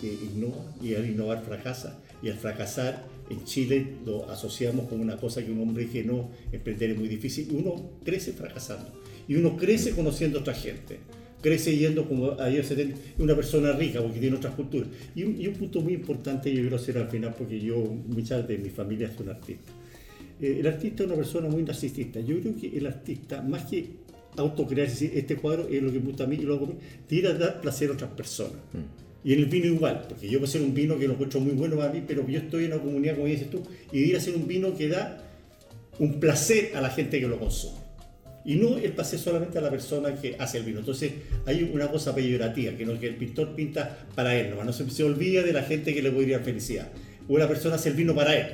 [0.00, 2.00] que innova y al innovar fracasa.
[2.22, 6.30] Y al fracasar en Chile lo asociamos como una cosa que un hombre que no
[6.52, 7.48] emprender es muy difícil.
[7.52, 8.90] Uno crece fracasando.
[9.28, 10.98] Y uno crece conociendo a otra gente.
[11.44, 14.88] Crece yendo como ayer se una persona rica porque tiene otras culturas.
[15.14, 17.76] Y un, y un punto muy importante yo quiero hacer al final porque yo,
[18.08, 19.74] muchas de mi familia son artistas.
[20.40, 22.18] Eh, el artista es una persona muy narcisista.
[22.20, 23.88] Yo creo que el artista, más que
[24.38, 26.64] autocrear, es decir, este cuadro es lo que me gusta a mí y lo hago
[26.64, 26.76] a mí,
[27.06, 28.56] tiene a dar placer a otras personas.
[29.22, 31.52] Y en el vino igual, porque yo puedo hacer un vino que lo encuentro muy
[31.52, 34.18] bueno para mí, pero yo estoy en una comunidad, como dices tú, y ir a
[34.18, 35.22] hacer un vino que da
[35.98, 37.83] un placer a la gente que lo consume.
[38.44, 40.80] Y no el placer solamente a la persona que hace el vino.
[40.80, 41.12] Entonces
[41.46, 44.88] hay una cosa peyorativa, que, no, que el pintor pinta para él, nomás, no se,
[44.90, 46.88] se olvida de la gente que le podría dar felicidad.
[47.28, 48.46] O la persona hace el vino para él.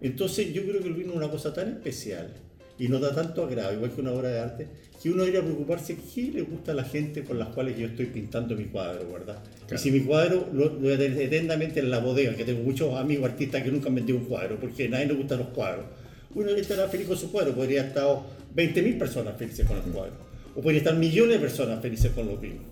[0.00, 2.32] Entonces yo creo que el vino es una cosa tan especial
[2.78, 4.66] y nos da tanto agrado, igual que una obra de arte,
[5.00, 8.06] que uno debería preocuparse qué le gusta a la gente con las cuales yo estoy
[8.06, 9.38] pintando mi cuadro, ¿verdad?
[9.72, 12.62] Y si mi cuadro lo, lo voy a tener eternamente en la bodega, que tengo
[12.62, 15.48] muchos amigos artistas que nunca han vendido un cuadro, porque a nadie le gustan los
[15.48, 15.86] cuadros.
[16.34, 20.14] Uno estará feliz con su cuadro, podría estado 20.000 personas felices con el cuadro,
[20.54, 22.64] o podría estar millones de personas felices con los vinos.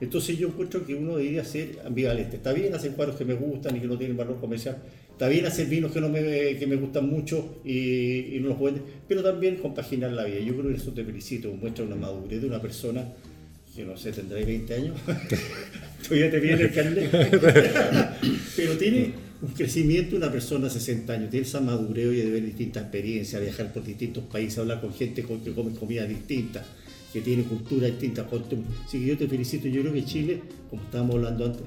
[0.00, 2.36] Entonces yo encuentro que uno debería ser ambivalente.
[2.36, 4.78] Está bien hacer cuadros que me gustan y que no tienen valor comercial.
[5.10, 8.56] Está bien hacer vinos que, no me, que me gustan mucho y, y no los
[8.56, 8.78] puedo.
[9.06, 10.40] Pero también compaginar la vida.
[10.40, 11.52] Yo creo que eso te felicito.
[11.52, 13.12] Muestra una madurez de una persona
[13.74, 14.98] que no sé, tendrá 20 años.
[16.02, 17.10] Todavía te viene el carnet.
[18.56, 21.30] Pero tiene un crecimiento de una persona de 60 años.
[21.30, 25.22] Tiene esa madurez y de ver distintas experiencias, viajar por distintos países, hablar con gente
[25.22, 26.64] con- que come comida distinta
[27.12, 28.28] que tiene cultura distinta.
[28.28, 29.66] costum- Así que yo te felicito.
[29.68, 31.62] Yo creo que Chile, como estábamos hablando antes,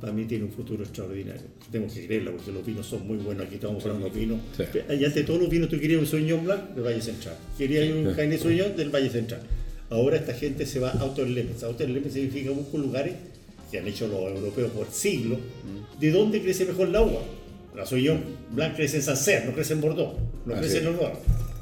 [0.00, 1.42] para mí tiene un futuro extraordinario.
[1.72, 3.44] Tenemos que creerlo porque los vinos son muy buenos.
[3.46, 4.38] Aquí estamos hablando de vinos.
[4.56, 4.62] Sí.
[4.98, 7.36] Y ante todos los vinos, tú querías un Sauvignon Blanc del Valle Central.
[7.58, 9.40] Querías un Cabernet Sauvignon del Valle Central.
[9.90, 11.62] Ahora esta gente se va a Autoerlemes.
[11.64, 13.14] Autoerlemes significa busco lugares
[13.70, 15.38] que han hecho los europeos por siglos.
[16.00, 17.20] ¿De dónde crece mejor la uva?
[17.74, 20.14] La Sauvignon Blanc crece en Sancerre, no crece en Bordeaux,
[20.46, 20.84] no Así crece es.
[20.84, 21.14] en Loire.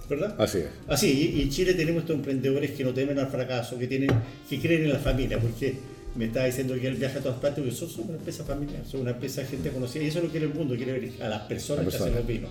[0.08, 0.34] ¿Verdad?
[0.40, 0.66] Así es.
[0.86, 4.08] Así, y, y en Chile tenemos estos emprendedores que no temen al fracaso, que tienen,
[4.48, 5.74] que creen en la familia, porque
[6.14, 8.82] me está diciendo que él viaja a todas partes, porque son, son una empresa familiar,
[8.88, 10.92] son una empresa de gente conocida, y eso es lo que quiere el mundo, quiere
[10.92, 12.50] ver a las personas La que hacen los vinos.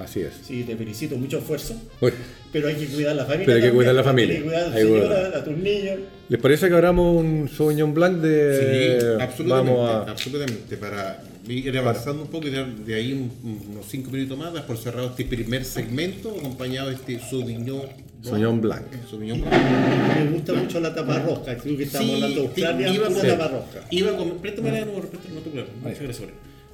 [0.00, 0.32] Así es.
[0.46, 2.10] Sí, te felicito, mucho esfuerzo, Uy,
[2.52, 3.46] pero hay que cuidar la familia.
[3.46, 4.34] Pero hay que cuidar la familia.
[4.34, 5.98] Eh, Hay que cuidar a tu señora, a tus niños.
[6.30, 8.98] ¿Les parece que abramos un Sauvignon Blanc de...
[9.00, 10.10] Sí, absolutamente, Vamos a...
[10.10, 10.76] absolutamente.
[10.78, 14.78] Para ir avanzando un poco y dar de ahí un- unos cinco minutos más, por
[14.78, 17.82] cerrado este primer segmento, acompañado de este Sauvignon
[18.22, 18.84] Sauvignon Blanc.
[19.10, 19.54] Sauvignon Blanc.
[20.24, 23.08] Me gusta mucho la tapa rosca, creo que estamos Sí, hablando de Australia, iba a
[23.08, 23.86] pura comer- tapa rosca.
[23.90, 26.28] Iba comer, préstame la no, préstame, no te preocupes, muchas gracias.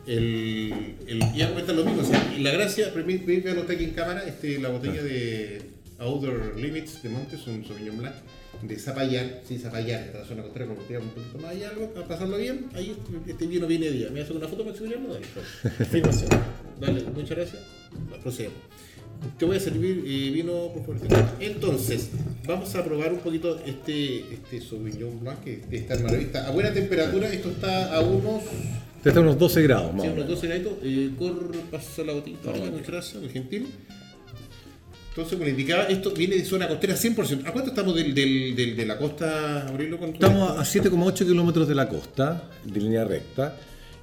[0.06, 3.84] El, el, iba a comentar lo mismo, o sea, y la gracia, permíteme anotar aquí
[3.84, 5.62] en cámara, este, la botella de
[5.98, 8.14] Outer Limits de Montes, un Sauvignon Blanc
[8.62, 12.36] de Zapallar, sí, Zapallar, esta zona costera, como un poquito más allá, algo, para pasarlo
[12.38, 14.10] bien, ahí este, vino viene día.
[14.10, 15.12] ¿Me haces una foto exhibirlo?
[15.12, 15.26] Dale.
[15.80, 16.30] Afirmación.
[16.80, 17.62] Dale, muchas gracias.
[18.22, 18.58] Procedemos.
[19.38, 21.28] Te voy a servir eh, vino, por favor.
[21.40, 22.10] Entonces,
[22.46, 26.46] vamos a probar un poquito este, este Sauvignon Blanc que está en maravilla.
[26.46, 28.42] A buena temperatura, esto está a unos,
[29.08, 30.28] Está a unos 12 grados más sí, unos menos.
[30.40, 30.72] 12 graditos.
[30.82, 32.50] Eh, cor, paso la botita,
[33.20, 33.66] muy gentil.
[35.10, 37.46] Entonces, como le indicaba, esto viene de zona costera 100%.
[37.46, 39.98] ¿A cuánto estamos del, del, del- de la costa, Aurelio?
[39.98, 43.56] con- Estamos a 7,8 kilómetros de la costa, de línea recta.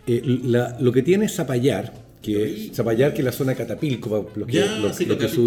[0.07, 4.47] Eh, la- lo que tiene Zapallar, que Zapallar, que es la zona de Catapilco, los
[4.47, 5.39] que, Ya, sí, que se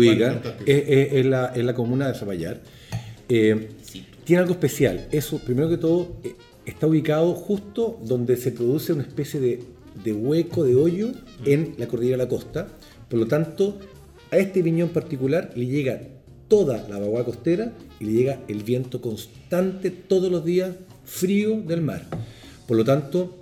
[0.67, 2.61] es, es- es la, es la comuna de Zapallar.
[3.29, 3.69] Eh,
[4.25, 5.09] tiene algo especial.
[5.11, 10.65] Eso, primero que todo, eh, está ubicado justo donde se produce una especie de, hueco,
[10.65, 11.13] de hoyo
[11.45, 12.69] en la cordillera de la costa.
[13.09, 13.79] Por lo tanto,
[14.31, 16.03] a este viñón particular le llega
[16.49, 20.75] toda la vaguada costera y le llega el viento constante todos los días
[21.05, 22.05] frío del mar.
[22.67, 23.39] Por lo tanto,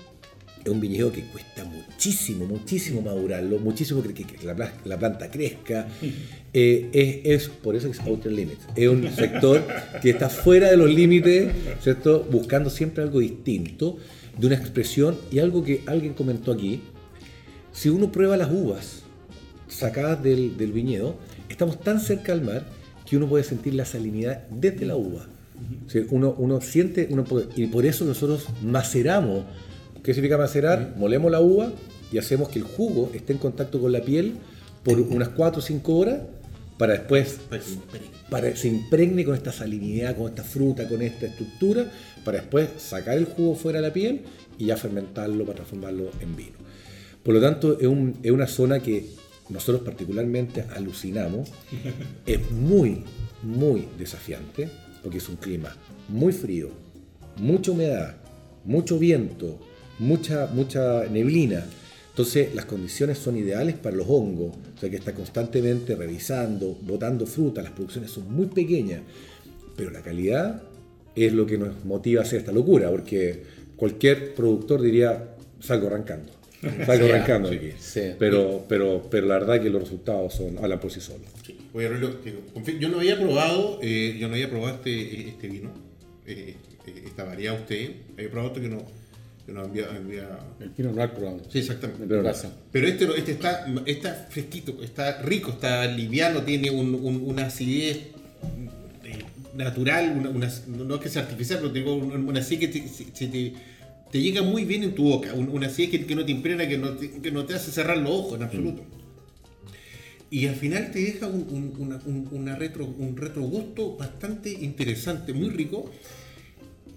[0.65, 4.99] es un viñedo que cuesta muchísimo, muchísimo madurarlo, muchísimo que, que- que la, pla- la
[4.99, 5.87] planta crezca.
[6.57, 6.89] Eh,
[7.25, 8.61] es, es- por eso que es outer limits.
[8.77, 9.61] Es un sector
[10.01, 12.25] que está fuera de los límites, ¿cierto?
[12.31, 13.97] Buscando siempre algo distinto,
[14.39, 16.81] de una expresión y algo que alguien comentó aquí.
[17.73, 19.03] Si uno prueba las uvas
[19.67, 21.17] sacadas del, del viñedo,
[21.49, 22.65] estamos tan cerca al mar
[23.05, 25.27] que uno puede sentir la salinidad desde la uva.
[25.87, 29.45] O sea, uno, uno siente, uno puede- y por eso nosotros maceramos.
[30.05, 30.95] ¿Qué significa macerar?
[30.97, 31.73] Molemos la uva
[32.13, 34.35] y hacemos que el jugo esté en contacto con la piel
[34.85, 36.21] por unas 4 o 5 horas
[36.79, 37.39] para después
[38.31, 41.91] para que se impregne con esta salinidad, con esta fruta, con esta estructura,
[42.25, 44.21] para después sacar el jugo fuera de la piel
[44.59, 46.57] y ya fermentarlo para transformarlo en vino.
[47.23, 49.07] Por lo tanto, es, un- es una zona que
[49.49, 51.51] nosotros particularmente alucinamos.
[52.27, 53.05] Es muy,
[53.43, 54.69] muy desafiante,
[55.03, 55.75] porque es un clima
[56.09, 56.71] muy frío,
[57.37, 58.17] mucha humedad,
[58.65, 59.61] mucho viento,
[59.99, 61.65] mucha, mucha neblina.
[62.11, 67.27] Entonces las condiciones son ideales para los hongos, o sea que está constantemente revisando, botando
[67.27, 69.01] fruta, las producciones son muy pequeñas,
[69.77, 70.63] pero la calidad
[71.17, 73.43] es lo que nos motiva a hacer esta locura, porque
[73.75, 76.33] cualquier productor diría, salgo arrancando,
[76.87, 77.73] salgo arrancando aquí.
[77.79, 78.13] sí.
[78.17, 81.27] Pero, pero, pero la verdad que los resultados son, hablan por sí solos.
[81.45, 81.57] Sí.
[81.73, 81.91] Oye,
[82.79, 85.73] yo no había probado, eh, yo no había probado este, este vino,
[86.25, 86.55] eh,
[86.87, 88.85] eh, esta variedad usted, había probado otro que no,
[89.47, 90.39] que no había, había-
[90.79, 91.45] El Noir probando.
[91.51, 92.05] Sí, exactamente.
[92.07, 92.29] Pero no.
[92.73, 97.97] Pero este, este está, está fresquito, está rico, está liviano, tiene un- un- una acidez
[99.05, 99.19] eh,
[99.55, 100.51] natural, una, una-
[100.85, 103.53] no es que sea artificial, pero tengo una, una acidez que te, se- te,
[104.11, 106.67] te llega muy bien en tu boca, un- una acidez que, que no te impregna,
[106.67, 108.83] que no te, que no te hace cerrar los ojos en absoluto.
[110.31, 115.33] Y al final te deja un, un- una- un- una retro, un retrogusto bastante interesante,
[115.33, 115.91] muy rico.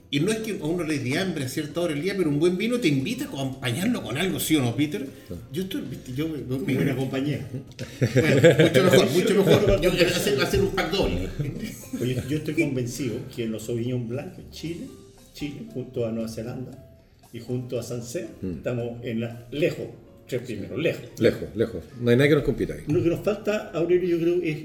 [0.10, 2.30] Y no es que a uno le dé hambre a cierta hora del día, pero
[2.30, 5.06] un buen vino te invita a acompañarlo con algo, ¿sí o no, Peter?
[5.52, 7.46] Yo estoy, viste, yo me- buena compañía.
[8.16, 9.82] bueno, mucho mejor, mucho mejor.
[9.82, 11.28] Yo quiero hacer, hacer un pack doble.
[12.02, 14.88] Oye, yo estoy convencido que en los Sauvignon Blanc, Chile,
[15.34, 16.72] Chile, junto a Nueva Zelanda
[17.34, 19.88] y junto a Sancerre, estamos en la, lejos,
[20.28, 21.04] tres primeros, lejos.
[21.20, 21.84] Lejos, lejos.
[22.00, 22.84] No hay nadie que nos compita ahí.
[22.88, 24.58] Lo que nos falta, Aurelio, yo creo, es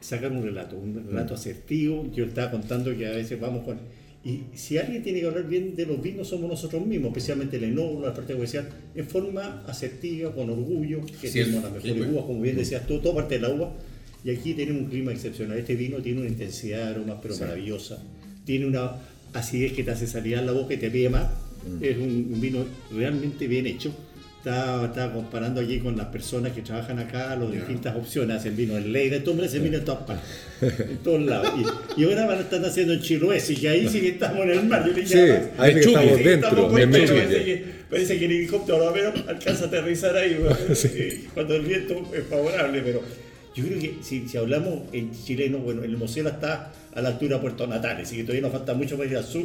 [0.00, 2.10] sacar un relato, un relato asertivo.
[2.14, 3.78] Yo estaba contando que a veces vamos con...
[4.24, 7.64] Y si alguien tiene que hablar bien de los vinos, somos nosotros mismos, especialmente el
[7.64, 12.24] enólogo, la parte comercial, en forma asertiva, con orgullo, que Sí, tenemos las mejores uvas,
[12.24, 13.72] como bien decías tú, toda parte de la uva.
[14.24, 15.56] Y aquí tenemos un clima excepcional.
[15.56, 18.02] Este vino tiene una intensidad de aromas, pero maravillosa.
[18.44, 18.96] Tiene una
[19.32, 21.28] acidez que te hace salir a la boca y te pide más.
[21.80, 23.92] Es un, un vino realmente bien hecho.
[24.48, 28.38] Estaba, estaba comparando allí con las personas que trabajan acá, las distintas opciones.
[28.38, 30.26] Hacen vino en Leida, este hombre se vino en todas partes,
[30.62, 31.52] en todos lados.
[31.58, 34.44] Y, y ahora van a estar haciendo en Chiloé, y que ahí sí que estamos
[34.44, 34.86] en el mar.
[34.86, 35.18] Yo le Sí,
[35.58, 37.14] ahí sí que Chucky, estamos sí que dentro, estamos en dentro,
[37.90, 40.56] parece que, el helicóptero a ver alcanza a aterrizar ahí weón,
[40.94, 43.02] eh, cuando el viento es favorable, pero
[43.54, 47.36] yo creo que si, si hablamos en chileno, bueno, el Mosela está a la altura
[47.36, 49.44] de Puerto Natales, así que todavía nos falta mucho para ir al sur.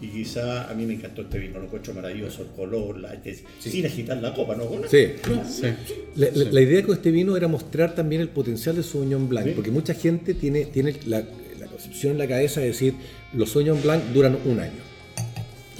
[0.00, 3.42] Y quizá a mí me encantó este vino, lo encuentro maravilloso, el color, la, este-
[3.58, 4.64] sin agitar la copa, ¿no?
[4.88, 5.06] Sí.
[5.48, 5.66] Sí.
[6.14, 9.46] La, la- la idea con este vino era mostrar también el potencial del Sauvignon Blanc,
[9.48, 9.52] Sí.
[9.56, 11.24] porque mucha gente tiene, tiene la,
[11.58, 12.94] la concepción en la cabeza de decir
[13.34, 14.88] los Sauvignon Blanc duran un año.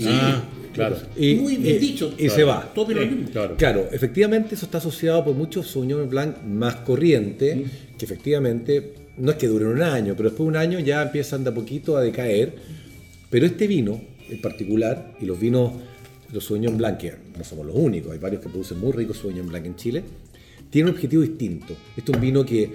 [0.07, 0.42] Ah,
[0.74, 0.96] claro.
[1.16, 2.12] Y, Muy bien y- dicho.
[2.18, 2.72] Y se va.
[2.74, 3.24] Todo Sí.
[3.33, 3.57] Claro.
[3.57, 7.64] Claro, efectivamente eso está asociado por muchos Sauvignon Blanc más corriente,
[7.96, 11.42] que efectivamente no es que duren un año, pero después de un año ya empiezan
[11.44, 12.78] de a poquito a decaer.
[13.31, 15.73] Pero este vino en particular, y los vinos,
[16.33, 19.49] los Sauvignon Blanc, que no somos los únicos, hay varios que producen muy ricos Sauvignon
[19.49, 20.05] Blanc en Chile,
[20.71, 21.75] tiene un objetivo distinto.
[21.97, 22.71] Este es un vino que,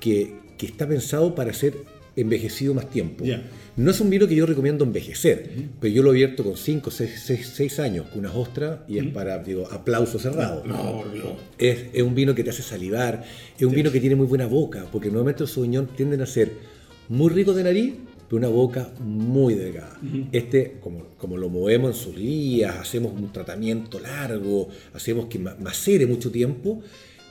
[0.00, 1.74] que, que está pensado para ser
[2.16, 3.24] envejecido más tiempo.
[3.24, 3.42] Ya.
[3.76, 7.78] No es un vino que yo recomiendo envejecer, pero yo lo abierto con 5, 6,
[7.78, 10.64] años, con unas ostras, y es para, digo, aplauso cerrado.
[10.64, 11.36] No, no.
[11.58, 13.22] Es, es un vino que te hace salivar,
[13.56, 16.52] es un vino que tiene muy buena boca, porque normalmente los Sauvignon tienden a ser
[17.10, 17.94] muy ricos de nariz,
[18.28, 19.98] pero una boca muy delgada.
[20.32, 25.56] Este, como, como lo movemos en sus lías, hacemos un tratamiento largo, hacemos que ma-
[25.60, 26.80] macere mucho tiempo,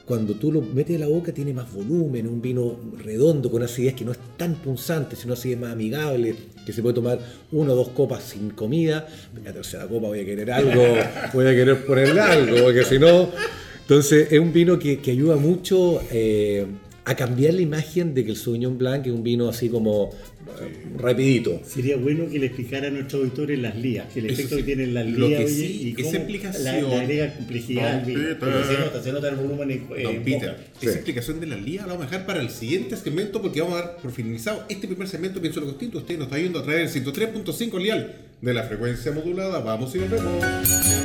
[0.05, 3.65] cuando tú lo metes en la boca tiene más volumen, un vino redondo con una
[3.65, 7.19] acidez que no es tan punzante, sino acidez más amigable, que se puede tomar
[7.51, 9.07] una o dos copas sin comida,
[9.43, 10.83] la tercera copa voy a querer algo,
[11.33, 13.29] voy a querer ponerle algo, porque si no...
[13.81, 16.65] Entonces es un vino que, que ayuda mucho eh,
[17.07, 20.09] a cambiar la imagen de que el Sauvignon Blanc es un vino así como
[20.59, 21.61] eh, rapidito.
[21.63, 24.61] Sería bueno que le explicara a nuestros auditores las lías, que el Eso efecto sí.
[24.61, 27.87] que tienen las Lo lías que oye, sí, y esa cómo explicación- la, agrega complejidad
[27.93, 28.21] al Don vino.
[28.65, 30.63] Se nota, se nota el volumen en, Don en Peter, boca.
[30.79, 30.85] Sí.
[30.87, 33.77] esa explicación de la liga la vamos a dejar para el siguiente segmento porque vamos
[33.79, 35.99] a dar por finalizado este primer segmento Pienso lo Costito.
[35.99, 39.59] Usted nos está viendo a través del 103.5 lial de la frecuencia modulada.
[39.59, 41.04] Vamos y nos vemos.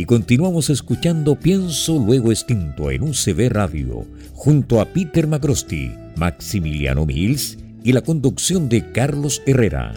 [0.00, 7.58] Y continuamos escuchando Pienso Luego Extinto en UCB Radio, junto a Peter Macrosti, Maximiliano Mills
[7.84, 9.92] y la conducción de Carlos Herrera.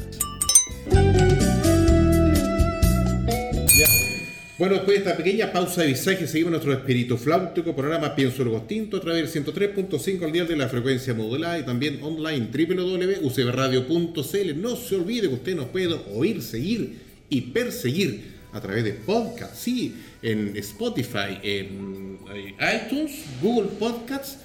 [4.57, 8.59] Bueno, después de esta pequeña pausa de visaje, seguimos nuestro espíritu flautico, programa Pienso Luego
[8.59, 14.61] Extinto a través del 103.5 al día de la frecuencia modulada y también online www.ucbradio.cl.
[14.61, 19.55] No se olvide que usted nos puede oír, seguir y perseguir a través de podcast,
[19.55, 22.53] sí, en Spotify, en eh,
[22.85, 23.11] iTunes,
[23.41, 24.37] Google Podcasts,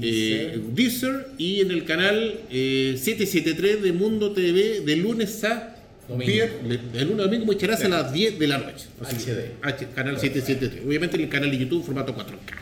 [0.00, 5.76] eh, Deezer y en el canal eh, 773 de Mundo TV de lunes a
[6.08, 6.30] Domingo.
[6.32, 8.86] vier- de lunes a domingo muchas gracias a las 10 de la noche.
[9.00, 9.52] Así HD.
[9.62, 10.84] H- canal 773.
[10.86, 12.52] Obviamente en el canal de YouTube formato 4K.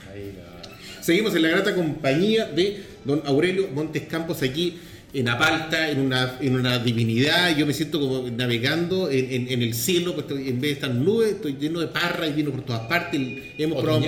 [1.01, 4.79] Seguimos en la grata compañía de don Aurelio Montes Campos aquí
[5.12, 7.57] en Apalta, en una, en una divinidad.
[7.57, 10.73] Yo me siento como navegando en, en- en el cielo, pues estoy- en vez de
[10.73, 13.20] estar nubes, estoy lleno de parra y vino por todas partes.
[13.59, 14.07] Hemos probado-.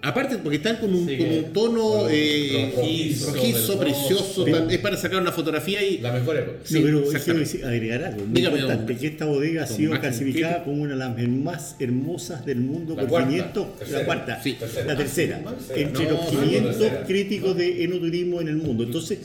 [0.00, 4.44] Aparte, porque están con un, Sí, con un tono eh, rojizo, rojizo, precioso.
[4.44, 5.98] Pero- es para sacar una fotografía y.
[5.98, 6.58] La mejor época.
[6.62, 6.82] Sí, no,
[7.24, 10.82] pero decir- agregar algo muy Dígame, importante, don- que esta bodega ha sido clasificada como
[10.84, 14.52] una de las más hermosas del mundo La por cuarta, 500, tercera, la cuarta, sí,
[14.52, 14.86] tercera.
[14.86, 15.80] la tercera, Tercera.
[15.80, 17.04] entre No, los no, 500 tercera.
[17.04, 18.84] críticos de enoturismo en el mundo.
[18.84, 19.18] Entonces,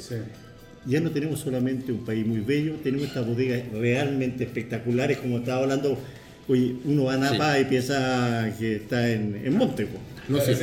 [0.85, 5.63] ya no tenemos solamente un país muy bello, tenemos estas bodegas realmente espectaculares, como estaba
[5.63, 5.97] hablando,
[6.47, 9.87] oye, uno va a Napa y piensa que está en, en Monte.
[10.29, 10.59] No sé, es,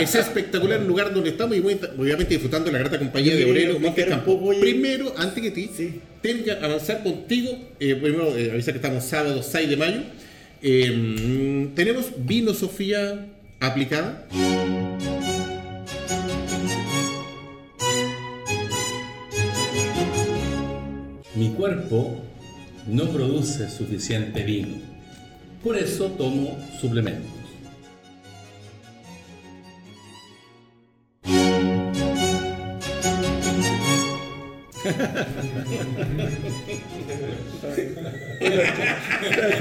[0.00, 3.44] es espectacular el lugar donde estamos y muy- obviamente disfrutando de la grata compañía de
[3.44, 4.34] un Campos.
[4.36, 4.60] poco, oye.
[4.60, 6.00] Primero, antes que ti, Sí.
[6.22, 7.50] tengo que avanzar contigo.
[7.78, 10.00] eh, primero, eh, avisar que estamos sábado 6 de mayo.
[10.62, 13.26] Eh, tenemos vino Sofía
[13.60, 14.26] aplicada.
[21.38, 22.20] Mi cuerpo
[22.88, 24.74] no produce suficiente vino.
[25.62, 27.30] Por eso tomo suplementos.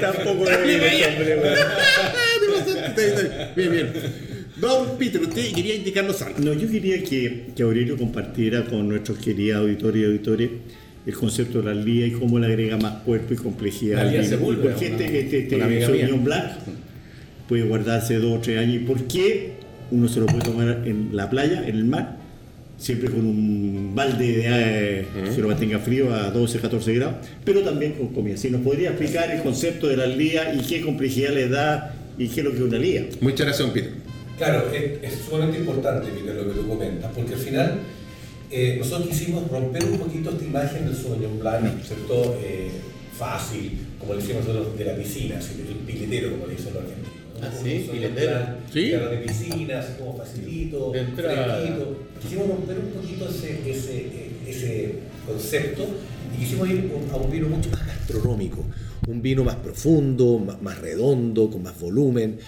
[0.02, 0.46] Tampoco
[3.56, 3.94] bien, bien.
[4.56, 6.40] Don Peter, usted quería indicarnos algo.
[6.40, 10.50] No, yo quería que, que Aurelio compartiera con nuestros queridos auditores y auditores
[11.08, 13.96] el concepto de la lía y cómo le agrega más cuerpo y complejidad.
[13.96, 14.24] La al lía.
[14.26, 16.24] Sepúlveda, ¿Y por qué este, este, este Sauvignon.
[16.26, 16.52] Blanc
[17.48, 18.76] puede guardarse dos o tres años?
[18.76, 19.54] ¿Y por qué
[19.90, 22.18] uno se lo puede tomar en la playa, en el mar,
[22.78, 27.16] siempre con un balde de eh, que lo mantenga frío a 12, 14 grados,
[27.46, 28.36] pero también con comida?
[28.36, 32.28] Si nos podría explicar el concepto de la lía y qué complejidad le da y
[32.28, 33.06] qué es lo que es una lía.
[33.22, 33.92] Muchas gracias, Peter.
[34.38, 37.80] Claro, es, es sumamente importante, Peter, lo que tú comentas, porque al final
[38.50, 42.38] eh, nosotros quisimos romper un poquito esta imagen del Sauvignon Blanc, ¿cierto?
[42.42, 42.72] Eh,
[43.18, 46.84] fácil, como le decimos nosotros, de la piscina, así, el piletero, como le dicen los
[46.84, 47.18] argentinos.
[47.42, 47.48] ¿no?
[47.48, 48.40] Ah, sí, piletero.
[48.72, 48.90] Sí.
[48.90, 51.98] de piscina, así como facilito, De fresquito.
[52.22, 54.06] Quisimos romper un poquito ese, ese,
[54.48, 55.86] ese concepto
[56.36, 58.64] y quisimos ir a un vino mucho más gastronómico,
[59.08, 62.40] un vino más profundo, más, más redondo, con más volumen.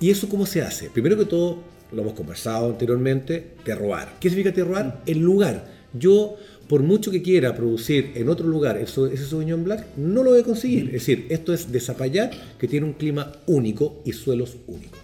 [0.00, 0.90] ¿Y eso cómo se hace?
[0.90, 1.58] Primero que todo,
[1.94, 4.08] lo hemos conversado anteriormente, terroir.
[4.20, 4.92] ¿Qué significa terroir?
[5.06, 5.66] El lugar.
[5.92, 6.36] Yo,
[6.68, 10.44] por mucho que quiera producir en otro lugar ese Sauvignon Blanc, no lo voy a
[10.44, 10.86] conseguir.
[10.86, 14.98] Es decir, esto es de Zapallar, que tiene un clima único y suelos únicos.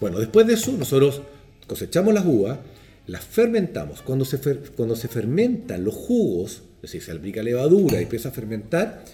[0.00, 1.22] Bueno, después de eso, nosotros
[1.66, 2.58] cosechamos las uvas,
[3.06, 4.02] las fermentamos.
[4.02, 4.38] Cuando se,
[4.76, 9.04] cuando se fermentan los jugos, es decir, se aplica levadura y empieza a fermentar,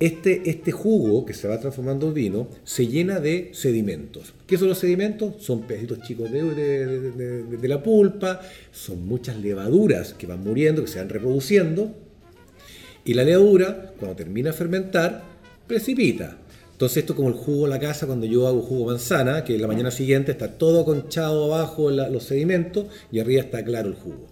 [0.00, 4.32] este, este jugo que se va transformando en vino se llena de sedimentos.
[4.46, 5.34] ¿Qué son los sedimentos?
[5.42, 11.08] Son pedacitos chicos de, la pulpa, son muchas levaduras que van muriendo, que se van
[11.08, 11.94] reproduciendo,
[13.04, 15.24] y la levadura, cuando termina de fermentar,
[15.66, 16.36] precipita.
[16.72, 19.58] Entonces esto es como el jugo de la casa cuando yo hago jugo manzana, que
[19.58, 23.94] la mañana siguiente está todo aconchado abajo la- los sedimentos y arriba está claro el
[23.94, 24.28] jugo.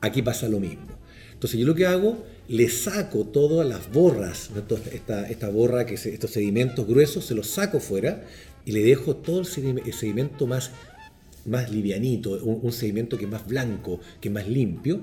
[0.00, 0.86] Aquí pasa lo mismo.
[1.34, 4.50] Entonces yo lo que hago, le saco todas las borras,
[4.92, 8.24] esta, esta borra, que estos sedimentos gruesos, se los saco fuera
[8.66, 10.70] y le dejo todo el sedime- el sedimento más,
[11.46, 15.00] más livianito, un, sedimento que es más blanco, que es más limpio.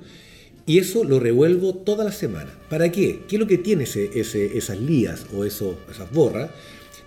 [0.68, 2.52] Y eso lo revuelvo toda la semana.
[2.70, 3.22] ¿Para qué?
[3.28, 4.10] ¿Qué es lo que tiene ese,
[4.56, 6.52] esas lías o eso, esas borras?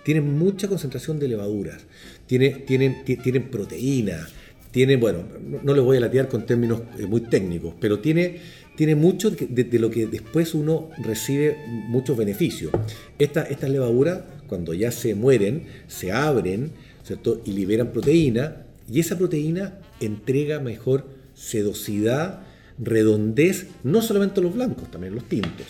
[0.05, 1.82] Tienen mucha concentración de levaduras,
[2.26, 4.28] tiene- tienen, ti- tienen proteína,
[4.70, 8.39] tienen, bueno, no, no les voy a latear con términos eh, muy técnicos, pero tiene,
[8.77, 11.57] tiene mucho de, lo que después uno recibe
[11.89, 12.72] muchos beneficios.
[13.18, 16.70] Esta- estas levaduras, cuando ya se mueren, se abren
[17.05, 17.41] ¿cierto?
[17.45, 22.41] y liberan proteína, y esa proteína entrega mejor sedosidad,
[22.79, 25.66] redondez, no solamente los blancos, también los tintos.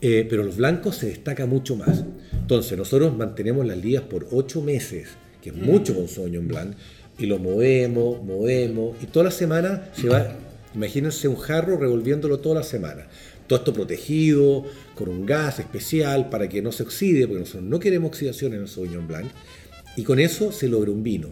[0.00, 2.04] Eh, pero los blancos se destaca mucho más.
[2.32, 5.08] Entonces, nosotros mantenemos las lías por 8 meses,
[5.40, 6.74] que es mucho con Sauvignon Blanc,
[7.18, 10.36] y lo movemos, movemos, y toda la semana se va,
[10.74, 13.06] imagínense un jarro revolviéndolo toda la semana.
[13.46, 14.64] Todo esto protegido,
[14.94, 18.62] con un gas especial para que no se oxide, porque nosotros no queremos oxidación en
[18.62, 19.26] el Sauvignon Blanc,
[19.96, 21.28] y con eso se logra un vino.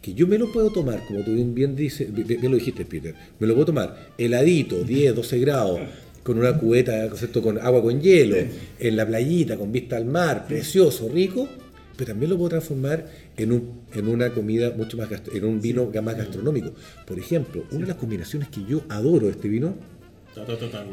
[0.00, 3.14] Que yo me lo puedo tomar, como tú bien, dice- bien- bien lo dijiste, Peter,
[3.40, 5.80] me lo puedo tomar heladito, 10, 12 grados,
[6.22, 7.42] con una cubeta ¿cierto?
[7.42, 8.36] con agua con hielo,
[8.78, 11.48] en la playita, con vista al mar, precioso, rico,
[11.96, 15.60] pero también lo puedo transformar en, un, en una comida mucho más, gastro- en un
[15.60, 16.72] vino más gastronómico.
[17.06, 19.74] Por ejemplo, una de las combinaciones que yo adoro de este vino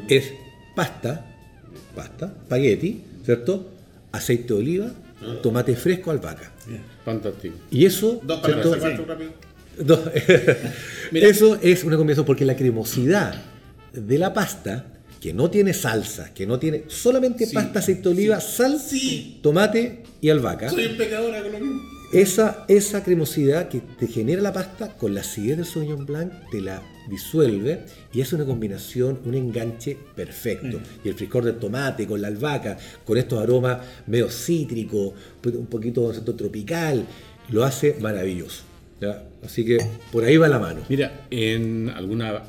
[0.08, 0.32] es
[0.76, 1.26] pasta,
[1.95, 3.70] pasta, spaghetti, ¿cierto?
[4.12, 4.91] Aceite de oliva,
[5.41, 6.52] tomate fresco, albahaca.
[7.06, 7.56] Fantástico.
[7.72, 9.06] Y eso, Dos para ¿cierto?
[9.86, 9.97] No,
[11.14, 13.41] eso es una combinación porque la cremosidad
[13.93, 14.86] de la pasta,
[15.22, 18.82] que no tiene salsa, que no tiene solamente pasta, aceite de oliva, sal,
[19.41, 21.82] tomate y albahaca, Soy un pecador con lo mismo.
[22.11, 26.59] esa, esa cremosidad que te genera la pasta con la acidez del Sauvignon Blanc te
[26.59, 30.80] la disuelve y es una combinación, un enganche perfecto.
[31.03, 35.13] Y el frescor del tomate con la albahaca, con estos aromas medio cítricos,
[35.45, 36.34] un poquito ¿cierto?
[36.34, 37.05] tropical,
[37.49, 38.63] lo hace maravilloso.
[38.99, 39.24] ¿ya?
[39.45, 39.78] Así que
[40.11, 40.82] por ahí va la mano.
[40.89, 42.41] Mira, en alguna,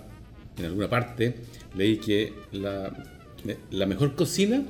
[0.57, 1.35] en alguna parte
[1.77, 2.93] leí que la,
[3.71, 4.63] la mejor cocina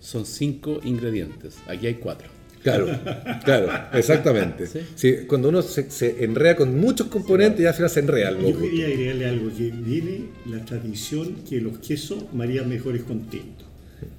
[0.00, 1.56] son cinco ingredientes.
[1.66, 2.28] Aquí hay cuatro.
[2.62, 2.88] Claro,
[3.44, 4.66] claro, exactamente.
[4.72, 4.80] Sí.
[4.96, 8.30] Sí, cuando uno se, se enreda con muchos componentes, ya al final se enreda.
[8.30, 13.26] el Yo quería agregarle algo, que viene la tradición que los quesos marían mejores con
[13.30, 13.64] tinto.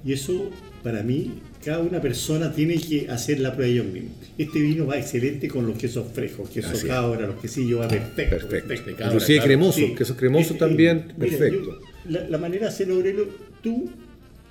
[0.04, 0.50] Y eso,
[0.82, 4.12] para mí, cada una persona tiene que hacer la prueba ellos mismos.
[4.38, 6.84] Este vino va excelente con los quesos frescos, queso Así es.
[6.86, 8.48] cabra, los quesillos, va perfecto.
[8.48, 8.84] Perfecto.
[8.92, 9.46] cabra, Inclusive claro.
[9.46, 9.94] cremoso, Sí.
[9.94, 11.64] quesos cremosos también, mira, perfecto.
[11.64, 13.28] yo- la, la manera de hacerlo, Aurelio,
[13.62, 13.90] tú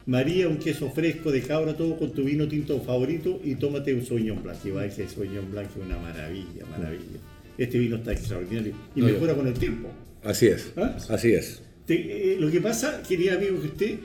[0.05, 4.05] maría un queso fresco de cabra, todo con tu vino tinto favorito y tómate un
[4.05, 4.57] Sauvignon Blanc.
[4.65, 7.19] Y va ese Sauvignon Blanc una maravilla, maravilla.
[7.57, 9.89] Este vino está extraordinario y No, yo- mejora con el tiempo.
[10.23, 10.95] Así es, ¿Ah?
[11.09, 11.61] así es.
[11.85, 13.95] Te- eh, lo que pasa, querido amigo, que usted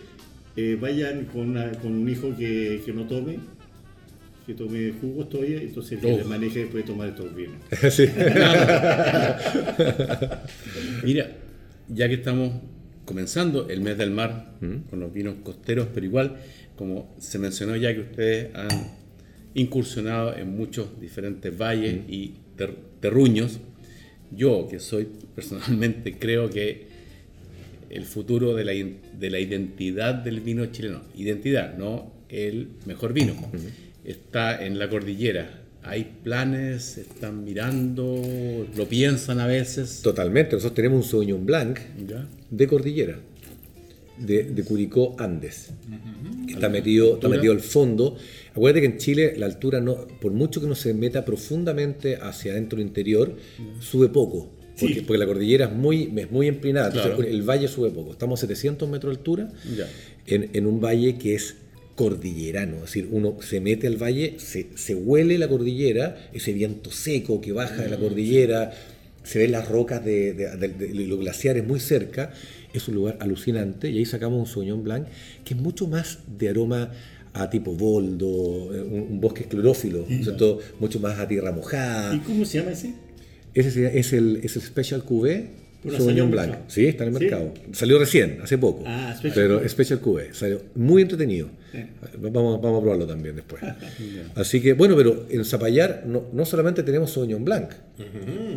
[0.57, 3.39] eh, vayan con, una- con un hijo que, que no tome,
[4.47, 6.17] que tome jugos todavía, entonces que Oh.
[6.19, 7.57] le maneje después de tomar estos vinos.
[7.91, 8.07] Sí.
[11.05, 11.31] Mira,
[11.89, 12.53] ya que estamos
[13.05, 14.53] comenzando el mes del mar
[14.91, 16.37] con los vinos costeros, pero igual,
[16.77, 18.69] como se mencionó ya que ustedes han
[19.55, 23.59] incursionado en muchos diferentes valles y ter- terruños,
[24.35, 26.87] yo que soy personalmente creo que
[27.91, 33.35] el futuro de la, de la identidad del vino chileno, identidad, no el mejor vino,
[34.05, 35.59] está en la cordillera.
[35.85, 40.01] Hay planes, están mirando, lo piensan a veces.
[40.03, 40.55] Totalmente.
[40.55, 41.79] Nosotros tenemos un Sauvignon Blanc
[42.09, 42.25] ¿Ya?
[42.53, 43.19] De cordillera,
[44.19, 45.71] de, de Curicó Andes.
[46.47, 48.17] que Está metido, está metido al fondo.
[48.53, 52.53] Acuérdate que en Chile la altura, no, por mucho que uno se meta profundamente hacia
[52.53, 53.35] adentro del interior,
[53.81, 54.51] sube poco.
[54.79, 55.01] Porque, Sí.
[55.03, 57.29] porque la cordillera es muy, es muy empinada, entonces Claro.
[57.31, 58.13] el valle sube poco.
[58.13, 59.89] Estamos a 700 metros de altura Ya.
[60.27, 61.57] en, en un valle que es
[61.95, 66.91] cordillerano, es decir, uno se mete al valle, se, se huele la cordillera, ese viento
[66.91, 68.73] seco que baja de la cordillera,
[69.25, 72.33] se ven las rocas de, de- de- de los glaciares muy cerca,
[72.73, 75.07] es un lugar alucinante y ahí sacamos un Sauvignon Blanc
[75.45, 76.91] que es mucho más de aroma
[77.35, 80.59] a tipo boldo, eh, un, un bosque esclerófilo, ¿cierto?
[80.81, 82.15] mucho más a tierra mojada.
[82.15, 82.95] ¿Y cómo se llama ese?
[83.55, 83.69] Ese
[83.99, 85.47] es el, es el Special Cuvée
[85.91, 86.49] Sauvignon Blanc.
[86.49, 86.65] mercado.
[86.69, 87.25] Sí, está en el ¿Sí?
[87.25, 87.55] mercado.
[87.73, 88.85] Salió recién, hace poco.
[88.87, 89.69] Ah, Special pero Cuvée.
[89.69, 90.35] Special Cuvée.
[90.35, 91.49] Salió muy entretenido.
[92.19, 93.63] Vamos, vamos a probarlo también después.
[94.35, 97.71] Así que, bueno, pero en Zapallar no, no solamente tenemos Sauvignon Blanc.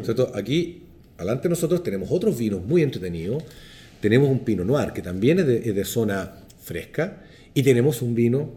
[0.04, 0.32] ¿cierto?
[0.36, 0.84] Aquí,
[1.18, 3.44] adelante de nosotros, tenemos otros vinos muy entretenidos.
[4.02, 7.24] Tenemos un Pinot Noir, que también es de, es de zona fresca.
[7.54, 8.52] Y tenemos un vino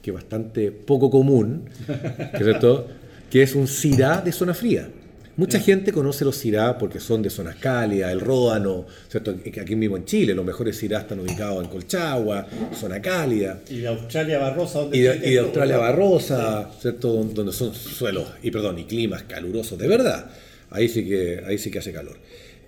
[0.00, 1.64] que es bastante poco común,
[2.36, 2.88] ¿cierto?
[3.30, 4.88] que es un Syrah de zona fría.
[5.36, 9.34] Mucha gente conoce los Syrah porque son de zonas cálidas, el Ródano, ¿cierto?
[9.60, 13.60] Aquí mismo en Chile, los mejores Syrah están ubicados en Colchagua, zona cálida.
[13.68, 17.12] Y de Australia Barrosa, donde Y de, y de Australia Barrosa, ¿cierto?
[17.14, 20.30] Don- Donde son suelos y perdón, y climas calurosos de verdad.
[20.70, 22.16] Ahí sí que, ahí sí que hace calor.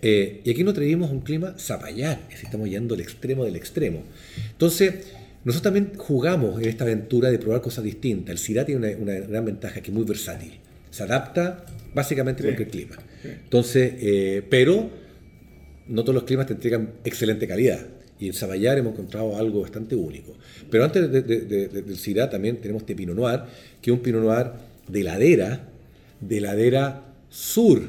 [0.02, 3.54] Eh, y aquí nos atrevimos a un clima es decir, estamos yendo al extremo del
[3.56, 4.02] extremo.
[4.50, 4.92] Entonces,
[5.44, 8.32] nosotros también jugamos en esta aventura de probar cosas distintas.
[8.32, 10.52] El Syrah tiene una, una gran ventaja que es muy versátil.
[10.96, 12.96] Se adapta básicamente a cualquier clima.
[13.22, 14.88] Entonces, eh, pero
[15.88, 17.86] no todos los climas te entregan excelente calidad.
[18.18, 20.34] Y en Sabayar hemos encontrado algo bastante único.
[20.70, 23.40] Pero antes de- de- de- de- del Syrah también tenemos este Pinot Noir,
[23.82, 24.46] que es un Pinot Noir
[24.88, 25.68] de ladera,
[26.20, 27.82] de ladera sur.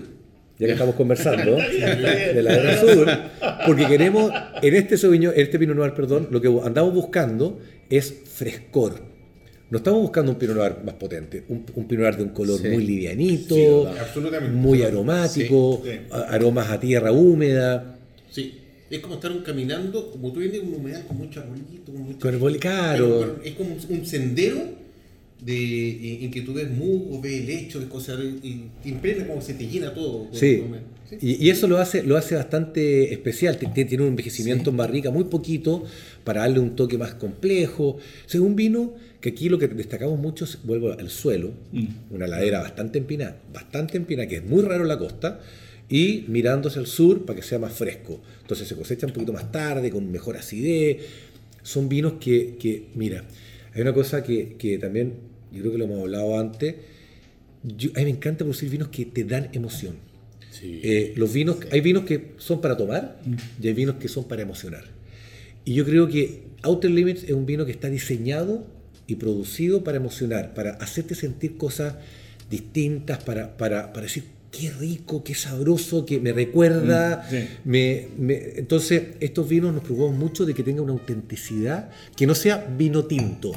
[0.59, 1.55] Ya que estamos conversando,
[2.35, 3.07] de ladera sur,
[3.65, 8.13] porque queremos, en este Sauvignon, en este Pinot Noir, perdón, lo que andamos buscando es
[8.33, 9.01] frescor.
[9.69, 12.59] No estamos buscando un Pinot Noir más potente, un, un Pinot Noir de un color
[12.61, 12.69] Sí.
[12.69, 14.55] muy livianito, Sí, absolutamente.
[14.55, 15.97] muy aromático, Sí, sí.
[16.09, 17.97] a- aromas a tierra húmeda.
[18.31, 18.53] Sí,
[18.89, 22.19] es como estar caminando, como tú vienes, un humedal con mucho arbolito, con mucho...
[22.39, 23.39] Con claro.
[23.43, 24.57] Es como un sendero
[25.43, 29.41] de, en, en que tú ves musgo, ves lecho, ves cosas, y te impregna como
[29.41, 30.27] se te llena todo.
[30.31, 30.63] Sí.
[31.09, 31.17] Sí.
[31.21, 33.57] Y, y eso lo hace, lo hace bastante especial.
[33.57, 35.83] Ti- ti- Tiene un envejecimiento en barrica muy poquito
[36.23, 37.83] para darle un toque más complejo.
[37.91, 41.51] O sea, un vino que aquí lo que destacamos mucho es, vuelvo al suelo,
[42.11, 45.39] una ladera bastante empinada, bastante empinada, que es muy raro en la costa,
[45.89, 48.21] y mirándose al sur para que sea más fresco.
[48.41, 50.97] Entonces se cosecha un poquito más tarde, con mejor acidez.
[51.63, 53.23] Son vinos que, que, mira,
[53.73, 55.13] hay una cosa que, que también,
[55.51, 56.75] yo creo que lo hemos hablado antes,
[57.63, 59.95] yo- a mí me encanta producir vinos que te dan emoción.
[60.59, 60.79] Sí.
[60.83, 63.19] Eh, los vinos, hay vinos que son para tomar
[63.61, 64.83] y hay vinos que son para emocionar.
[65.65, 68.65] Y yo creo que Outer Limits es un vino que está diseñado
[69.05, 71.95] y producido para emocionar, para hacerte sentir cosas
[72.49, 77.25] distintas, para, para, para decir qué rico, qué sabroso, que me recuerda.
[77.27, 77.47] Mm, sí.
[77.65, 82.33] me- me- entonces, estos vinos nos preocupamos mucho de que tenga una autenticidad, que no
[82.35, 83.51] sea vino tinto,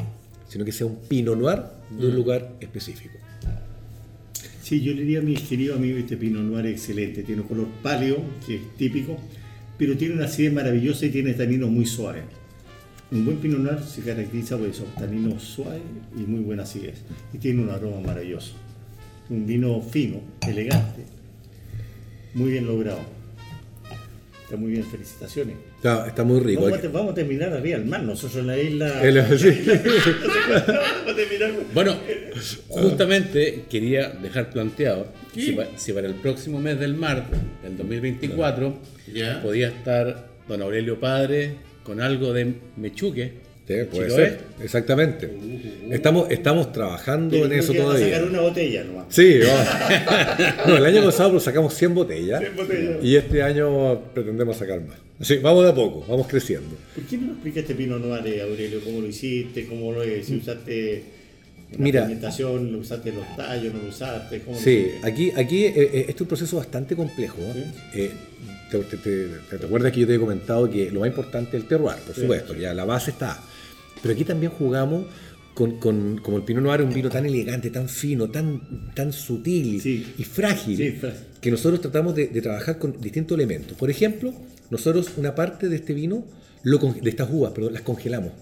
[0.48, 1.62] sino que sea un Pinot Noir
[1.98, 3.16] de un lugar específico.
[4.70, 7.24] Sí, yo le diría a mi querido amigo este Pinot Noir es excelente.
[7.24, 9.18] Tiene un color pálido, que es típico,
[9.76, 12.22] pero tiene una acidez maravillosa y tiene taninos muy suaves.
[13.10, 15.82] Un buen Pinot Noir se caracteriza por esos taninos suaves
[16.16, 17.02] y muy buena acidez.
[17.34, 18.52] Y tiene un aroma maravilloso.
[19.28, 21.02] Un vino fino, elegante,
[22.34, 23.00] muy bien logrado.
[24.51, 25.57] Está muy bien, felicitaciones.
[25.76, 26.62] Está, está muy rico.
[26.62, 29.01] Vamos a, te- vamos a terminar arriba del mar, nosotros en la isla.
[29.07, 29.46] El- sí.
[29.64, 31.53] Vamos a terminar.
[31.72, 31.96] Bueno,
[32.68, 37.26] justamente quería dejar planteado si, pa- si para el próximo mes del mar
[37.62, 38.76] del 2024
[39.14, 39.40] Ya.
[39.40, 43.34] podía estar don Aurelio Padre con algo de mechuque.
[43.70, 44.08] Sí, puede Chiloé.
[44.28, 45.30] ser, exactamente.
[45.90, 48.06] Estamos, estamos trabajando en eso todavía.
[48.06, 49.06] sacar una botella nomás.
[49.10, 49.66] Sí, vamos.
[50.66, 52.96] No, el año pasado pues, sacamos 100 botellas 100 botellas.
[53.02, 54.96] y este año pretendemos sacar más.
[55.20, 56.76] Así, vamos de a poco, vamos creciendo.
[56.94, 58.80] ¿Por qué no nos explicaste Pinot Noir, eh, Aurelio?
[58.84, 59.66] ¿Cómo lo hiciste?
[59.66, 61.02] ¿Cómo lo si usaste
[61.74, 62.00] una Mira.
[62.02, 62.72] fermentación?
[62.72, 63.72] ¿Lo usaste los tallos?
[63.74, 64.40] ¿No lo usaste?
[64.40, 67.38] ¿Cómo lo Sí, aquí, aquí eh, eh, este es un proceso bastante complejo.
[67.94, 68.10] Eh,
[68.70, 71.56] te, te- te- te- te acuerdas que yo te he comentado que lo más importante
[71.56, 73.42] es el terroir, por Sí, supuesto, ya la base está.
[74.03, 75.07] Pero aquí también jugamos
[75.55, 79.12] con, con- como el Pinot Noir es un vino tan elegante, tan fino, tan, tan
[79.12, 80.07] sutil Sí.
[80.16, 81.20] y frágil, Sí, frágil.
[81.40, 83.76] que nosotros tratamos de, de trabajar con distintos elementos.
[83.76, 84.32] Por ejemplo,
[84.70, 86.24] nosotros una parte de este vino,
[86.62, 88.32] lo de estas uvas, perdón, las congelamos.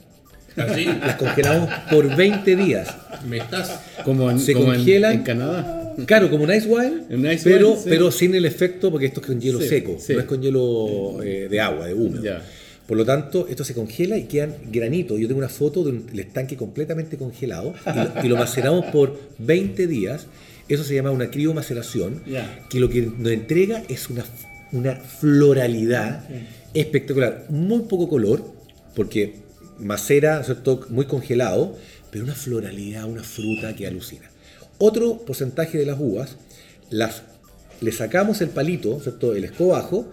[0.57, 2.89] Así, Las congelamos por 20 días.
[3.29, 3.79] me estás...
[4.05, 5.13] Como en, Se como congelan.
[5.13, 5.95] en Canadá.
[6.05, 7.87] Claro, como un ice wine, Un ice pero, wine, sí.
[7.89, 10.15] pero sin el efecto, porque esto es con hielo Sí, seco, sí.
[10.15, 12.23] no es con hielo eh, de agua, de húmedo.
[12.25, 12.43] Ya.
[12.89, 15.21] Por lo tanto, esto se congela y quedan granitos.
[15.21, 18.87] Yo tengo una foto de un del estanque completamente congelado y lo, y lo maceramos
[18.87, 20.27] por 20 días.
[20.71, 22.23] Eso se llama una criomaceración,
[22.71, 24.25] que lo que nos entrega es una,
[24.73, 26.25] una floralidad
[26.73, 27.45] espectacular.
[27.51, 28.43] Muy poco color,
[28.95, 29.35] porque
[29.79, 30.87] macera, ¿cierto?
[30.89, 31.77] muy congelado,
[32.11, 34.31] pero una floralidad, una fruta que alucina.
[34.79, 36.37] Otro porcentaje de las uvas,
[36.89, 37.23] las,
[37.83, 39.35] le sacamos el palito, ¿cierto?
[39.35, 40.11] el escobajo,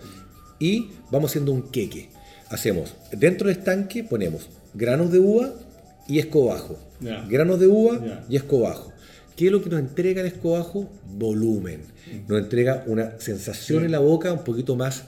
[0.59, 2.14] y vamos haciendo un queque.
[2.55, 5.53] Hacemos, dentro del estanque ponemos granos de uva
[6.07, 6.79] y escobajo.
[7.29, 8.93] Granos de uva y escobajo.
[9.35, 10.89] ¿Qué es lo que nos entrega el escobajo?
[11.17, 11.81] Volumen.
[12.29, 15.03] Nos entrega una sensación en la boca un poquito más,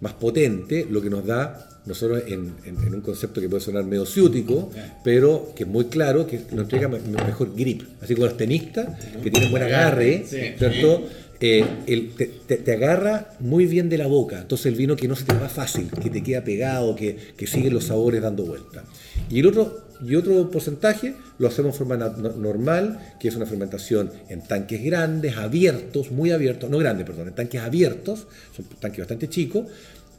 [0.00, 3.82] más potente, lo que nos da nosotros en, en- en un concepto que puede sonar
[3.84, 4.70] medio ciútico,
[5.02, 7.82] pero que es muy claro, que nos entrega me- me- mejor grip.
[8.00, 8.86] Así como los tenistas,
[9.20, 10.24] que tienen buen agarre,
[10.56, 11.02] ¿cierto?
[11.44, 14.38] Eh, el- te, te- te agarra muy bien de la boca.
[14.40, 17.46] Entonces el vino que no se te va fácil, que te queda pegado, que, que
[17.48, 18.84] sigue los sabores dando vuelta.
[19.28, 24.10] Y el otro, y otro porcentaje lo hacemos en forma normal, que es una fermentación
[24.28, 28.26] en tanques grandes, abiertos, muy abiertos, no grandes, perdón, en tanques abiertos,
[28.56, 29.66] son tanques bastante chicos,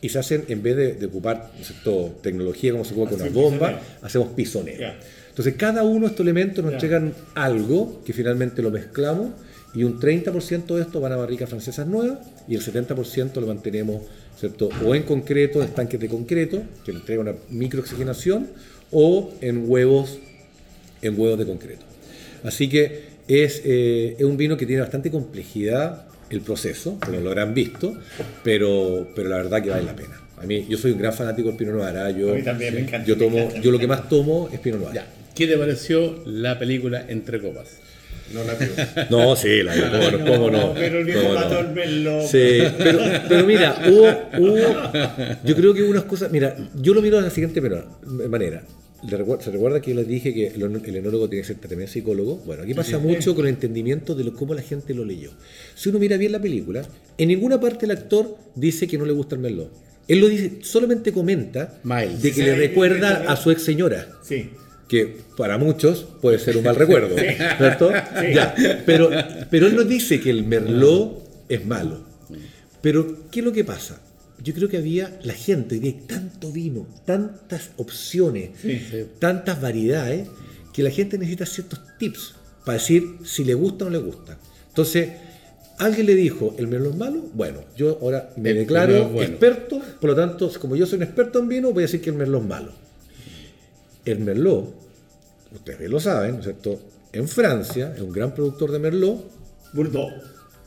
[0.02, 2.18] y se hacen, en vez de, de ocupar ¿no es cierto?
[2.22, 3.98] tecnología como se ocupa con una bomba, pisoneo.
[4.02, 4.78] hacemos pisoneo.
[4.80, 5.00] Ya.
[5.30, 6.76] Entonces cada uno de estos elementos nos Ya.
[6.76, 9.30] entregan algo que finalmente lo mezclamos
[9.76, 14.04] y un 30% de esto van a barricas francesas nuevas y el 70% lo mantenemos
[14.40, 14.70] ¿cierto?
[14.86, 18.50] o en concreto, en estanques de concreto, que le entrega una microoxigenación,
[18.92, 20.20] o en huevos,
[21.02, 21.84] en huevos de concreto.
[22.44, 27.30] Así que es, eh, es un vino que tiene bastante complejidad el proceso, como lo
[27.30, 27.98] habrán visto,
[28.44, 30.20] pero, pero la verdad que vale la pena.
[30.38, 31.98] A mí, yo soy un gran fanático del Pinot Noir.
[31.98, 32.10] ¿ah?
[32.12, 34.50] Yo, A mí también, me encanta, Yo, me tomo, encanta, yo lo que más tomo
[34.52, 34.94] es Pinot Noir.
[34.94, 35.08] Ya.
[35.34, 37.78] ¿Qué te pareció la película Entre Copas?
[38.34, 38.70] No la veo.
[39.10, 42.28] No, sí, la no, cómo no, Pero el viejo no.
[42.28, 44.08] Sí, pero, pero mira, hubo,
[44.40, 44.92] hubo-
[45.44, 47.62] yo creo que hubo unas cosas, mira, yo lo miro de la siguiente
[48.30, 48.64] manera.
[49.08, 52.38] ¿Se recuerda que les dije que el, enólogo tiene que ser también psicólogo?
[52.46, 55.32] Bueno, aquí pasa mucho con el entendimiento de lo, cómo la gente lo leyó.
[55.76, 56.84] Si uno mira bien la película,
[57.18, 59.68] en ninguna parte el actor dice que no le gusta el melón.
[60.08, 62.22] Él lo dice, solamente comenta Miles.
[62.22, 64.50] de que Sí, le recuerda a su ex señora Sí.
[64.88, 67.16] Que para muchos puede ser un mal recuerdo,
[67.58, 67.92] ¿cierto?
[67.92, 68.56] Ya,
[68.86, 69.10] pero,
[69.50, 72.06] pero él no dice que el merlot es malo.
[72.82, 74.02] Pero, ¿qué es lo que pasa?
[74.44, 78.50] Yo creo que había la gente, día hay tanto vino, tantas opciones,
[79.20, 80.28] tantas variedades,
[80.74, 84.38] que la gente necesita ciertos tips para decir si le gusta o no le gusta.
[84.68, 85.10] Entonces,
[85.78, 87.22] alguien le dijo, ¿el merlot es malo?
[87.34, 89.30] Bueno, yo ahora me El declaro bueno.
[89.30, 92.10] experto, por lo tanto, como yo soy un experto en vino, voy a decir que
[92.10, 92.72] el merlot es malo.
[94.06, 94.74] El merlot,
[95.54, 96.80] ustedes bien lo saben, ¿no es cierto?
[97.14, 99.24] En Francia es un gran productor de merlot,
[99.74, 100.14] Bordeaux.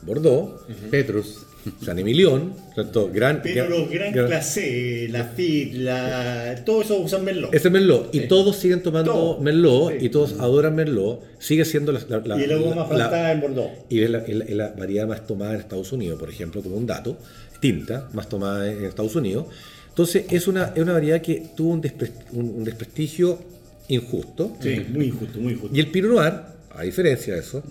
[0.03, 0.61] Bordeaux,
[0.91, 1.43] Petrus.
[1.85, 3.11] San Emilion, ¿cierto?
[3.13, 6.63] Gran, Pero los Gran gran- Clase, la FIT, la...
[6.65, 7.53] todo eso usan merlot.
[7.53, 10.07] Ese merlot, y todos siguen tomando merlot, Sí.
[10.07, 13.71] y todos adoran merlot, sigue siendo la, la- la- y agua más faltada en Bordeaux.
[13.89, 16.63] y es la, es la- es la variedad más tomada en Estados Unidos, por ejemplo,
[16.63, 17.19] como un dato,
[17.61, 19.47] tinta más tomada en Estados Unidos.
[19.97, 23.39] Entonces, es una, es una variedad que tuvo un, despre- un- un desprestigio
[23.89, 24.57] injusto.
[24.61, 25.75] Sí, muy injusto, muy injusto.
[25.75, 26.33] Y el Pinot Noir,
[26.75, 27.63] a diferencia de eso,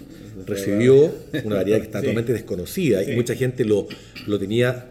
[0.47, 1.13] recibió
[1.43, 2.05] una variedad que está Sí.
[2.05, 3.88] totalmente desconocida y mucha gente lo,
[4.26, 4.88] lo tenía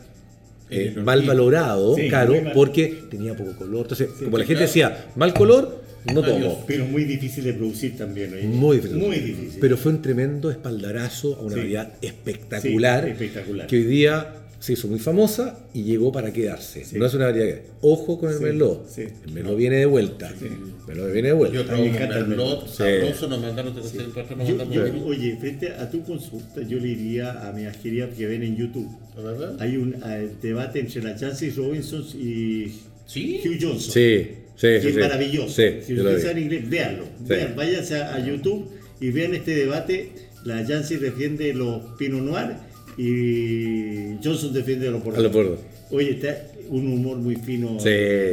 [0.70, 2.53] eh, mal valorado, Sí, caro, mal.
[2.55, 3.82] porque tenía poco color.
[3.82, 5.82] Entonces, como la gente decía, mal color,
[6.12, 6.64] no tomo.
[6.68, 8.30] Pero muy difícil de producir también.
[8.51, 8.97] Muy difícil.
[8.99, 9.59] Muy difícil.
[9.61, 13.66] Pero fue un tremendo espaldarazo a una variedad espectacular, espectacular.
[13.66, 16.86] que hoy día se hizo muy famosa y llegó para quedarse.
[16.86, 16.96] Sí.
[16.98, 17.58] No es una variedad.
[17.82, 18.88] Ojo con el Sí, merlot.
[18.88, 19.02] sí.
[19.26, 20.30] El merlot viene de vuelta.
[20.40, 20.50] El
[20.88, 21.54] merlot viene de vuelta.
[21.56, 22.76] Yo trabajo el merlot Sí.
[22.78, 23.98] sabroso, nos mandaron, nos Yo-
[24.36, 28.26] mandaron yo- un- oye, frente a tu consulta, yo le diría a mis queridas que
[28.26, 28.88] ven en YouTube.
[29.16, 29.56] ¿La verdad?
[29.60, 32.72] Hay un eh, debate entre la Jancis Robinson y
[33.06, 33.40] Sí.
[33.44, 33.92] Hugh Johnson.
[33.92, 34.88] Sí, sí, que sí.
[34.88, 35.00] es sí.
[35.00, 35.48] maravilloso.
[35.50, 37.04] Sí, si yo ustedes saben inglés, véanlo.
[37.20, 38.66] Vean, váyanse a, a YouTube
[38.98, 40.10] y vean este debate.
[40.44, 42.56] La Jancy defiende los Pinot Noir
[42.97, 45.61] y Johnson defiende A los bordos.
[45.90, 47.78] Oye, está un humor muy fino.
[47.78, 47.88] Sí,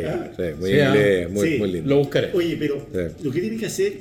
[0.08, 0.88] Ah, sí, muy Sí, ah.
[0.90, 1.58] inglés, muy, Sí.
[1.58, 1.90] muy lindo.
[1.90, 2.30] Lo buscaré.
[2.34, 3.24] Oye, pero Sí.
[3.24, 3.94] lo que tiene que hacer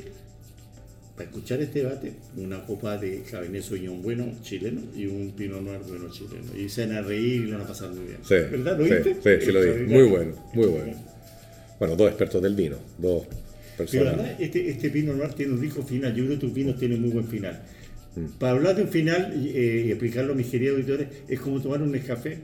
[1.16, 5.80] para escuchar este debate, una copa de Cabernet Sauvignon bueno chileno y un Pinot Noir
[5.86, 6.44] bueno chileno.
[6.56, 8.18] Y se van a reír y lo van a pasar muy bien.
[8.22, 8.78] Sí, ¿Verdad?
[8.78, 9.38] ¿Lo sí, viste?
[9.40, 9.82] sí, sí lo vi.
[9.86, 10.92] Muy bueno, muy bueno.
[11.78, 13.36] Bueno, dos expertos del vino, dos Pero
[13.90, 14.14] personas.
[14.14, 16.14] además, este, este Pinot Noir tiene un rico final.
[16.14, 17.60] Yo creo que tus vinos tienen muy buen final.
[18.38, 21.80] Para hablar de un final eh, y explicarlo a mis queridos auditores, es como tomar
[21.82, 22.38] un café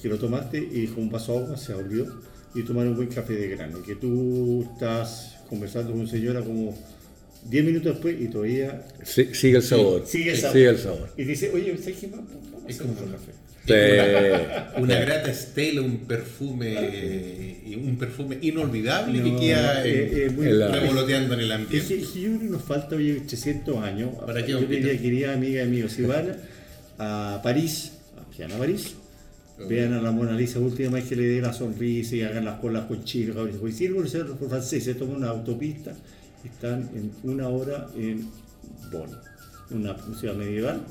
[0.00, 2.06] que lo tomaste y con un vaso de agua se olvidó
[2.54, 3.82] y tomar un buen café de grano.
[3.82, 6.76] Que tú estás conversando con una señora como
[7.50, 10.06] 10 minutos después y todavía Sí, sigue el sabor.
[10.06, 10.52] sigue el sabor.
[10.56, 11.08] Sigue el sabor.
[11.16, 12.20] Y dice, oye, ¿sabes qué más?
[12.68, 13.32] Es como otro una- café.
[13.66, 13.72] Sí.
[14.80, 20.46] Una grata estela, un perfume, eh, un perfume inolvidable que No, queda eh, eh, muy-
[20.48, 21.86] en revoloteando en el ambiente.
[21.88, 24.10] que, es que que nos falta hoy 800 años.
[24.26, 26.36] ¿Para qué, yo diría, querida amiga y amigos, si van
[26.98, 28.94] a París, a Piana París,
[29.68, 32.58] vean a la Mona Lisa última vez que le dé la sonrisa y hagan las
[32.60, 33.32] colas con chile.
[33.60, 34.10] Pues si los
[34.48, 35.92] franceses toman una autopista,
[36.44, 38.28] están en una hora en
[38.92, 39.10] Bonn,
[39.70, 40.82] una ciudad medieval.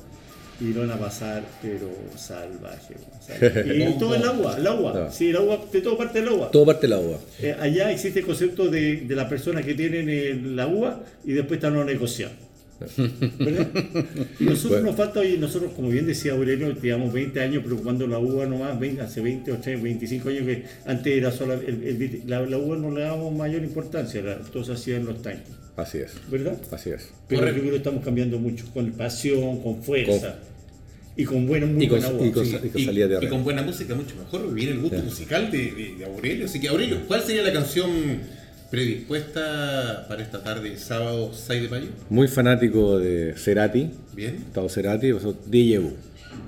[0.60, 2.94] Y van a pasar, pero salvaje.
[3.20, 3.88] salvaje.
[3.90, 4.92] Y todo el agua, el agua.
[4.94, 5.10] No.
[5.12, 6.50] Sí, el agua, de todo parte del agua.
[6.50, 7.18] Todo parte del agua.
[7.40, 11.32] Eh, allá existe el concepto de, de la persona que tienen eh, la uva y
[11.32, 12.30] después están negociación.
[13.38, 13.68] ¿Verdad?
[14.40, 14.86] Y nosotros Bueno.
[14.88, 18.78] nos falta, y nosotros, como bien decía Aurelio, llevamos 20 años preocupando la uva nomás,
[18.78, 22.58] 20, hace 20 o 30, 25 años que antes era sola, el- el- la, la
[22.58, 26.12] uva no le dábamos mayor importancia, la, todos hacían los tanques, Así es.
[26.30, 26.56] ¿verdad?
[26.70, 27.08] Así es.
[27.28, 27.56] Pero Correcto.
[27.56, 30.36] yo creo que estamos cambiando mucho, con pasión, con fuerza
[31.16, 32.56] y con buena, muy Y con- buena y con- sí.
[32.62, 36.04] y con y con buena música mucho mejor, viene el gusto musical de, de- de
[36.04, 36.46] Aurelio.
[36.46, 37.90] Así que Aurelio, ¿cuál sería la canción
[38.70, 41.86] predispuesta para esta tarde, sábado 6 de mayo?
[42.10, 44.36] Muy fanático de Cerati, Bien.
[44.44, 45.92] Gustavo Cerati, eso Déjà Vu.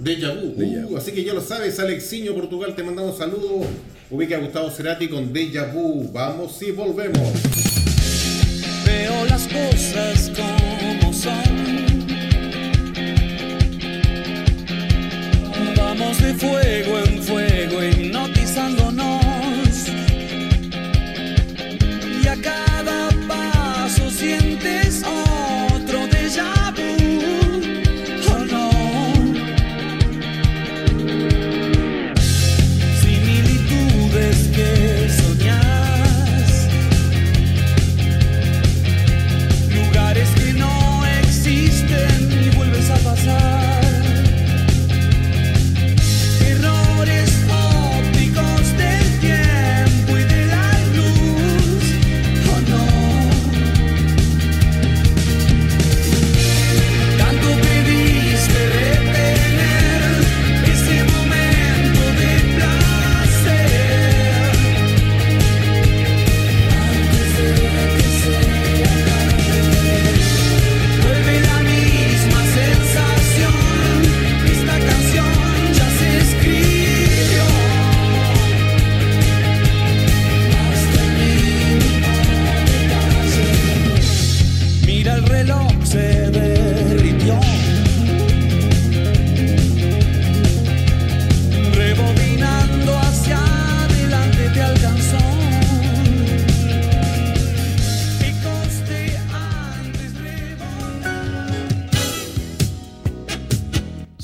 [0.00, 0.54] Deja Vu.
[0.92, 3.66] Uh, así que ya lo sabes, Alexiño Portugal, te mandamos saludos.
[4.10, 6.10] Ubica a Gustavo Cerati con Deja Vu.
[6.12, 7.32] Vamos y volvemos
[8.96, 12.06] veo las cosas como son.
[15.76, 16.95] Vamos de fuego.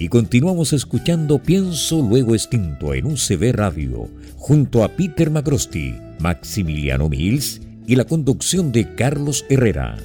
[0.00, 7.60] Y continuamos escuchando Pienso Luego Extinto en UCB Radio, junto a Peter Macrosti, Maximiliano Mills
[7.86, 9.98] y la conducción de Carlos Herrera.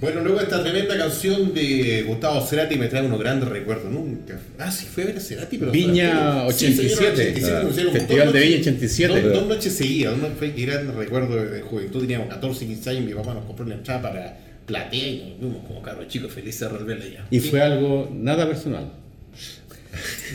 [0.00, 3.92] Bueno, luego esta tremenda canción de Gustavo Cerati me trae unos grandes recuerdos.
[3.92, 4.40] Nunca.
[4.58, 5.70] Ah, sí, fue a ver a Cerati, pero.
[5.70, 7.12] Viña Sí, señor, 87.
[7.12, 9.22] 87, nos hicieron Festival dos de Viña noches- 87.
[9.22, 12.00] Dos, dos noches seguidas, fue gran recuerdo de, juventud.
[12.00, 15.66] Teníamos 14, 15 años, mi papá nos compró una entrada para platea y nos vimos
[15.66, 17.26] como cabros chicos felices de revolverla ya.
[17.30, 18.92] Y fue algo nada personal.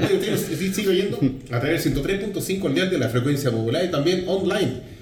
[0.03, 1.19] Usted sigue oyendo
[1.51, 4.95] a través del 103.5 al día de la frecuencia modular y también online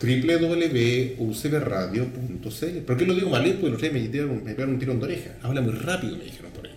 [0.00, 3.44] www.ucbradio.cl ¿Por qué lo digo mal?
[3.44, 5.30] Porque los tres me dieron, me pegaron un tirón de oreja.
[5.42, 6.72] Habla muy rápido, me dijeron por ahí.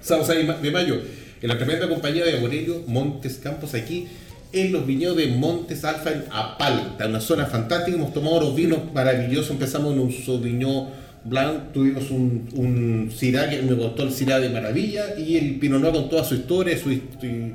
[0.00, 1.02] Sábado 6 de mayo,
[1.42, 4.06] en la tremenda compañía de Aurelio Montes Campos, aquí
[4.52, 7.96] en los viñedos de Montes Alfa en Apalta, una zona fantástica.
[7.96, 9.50] Hemos tomado los vinos maravillosos.
[9.50, 10.88] Empezamos en un Sauvignon
[11.24, 15.80] Blanc, tuvimos un, un Syrah que me gustó el Syrah de maravilla y el Pinot
[15.80, 17.02] Noir con toda su historia su, y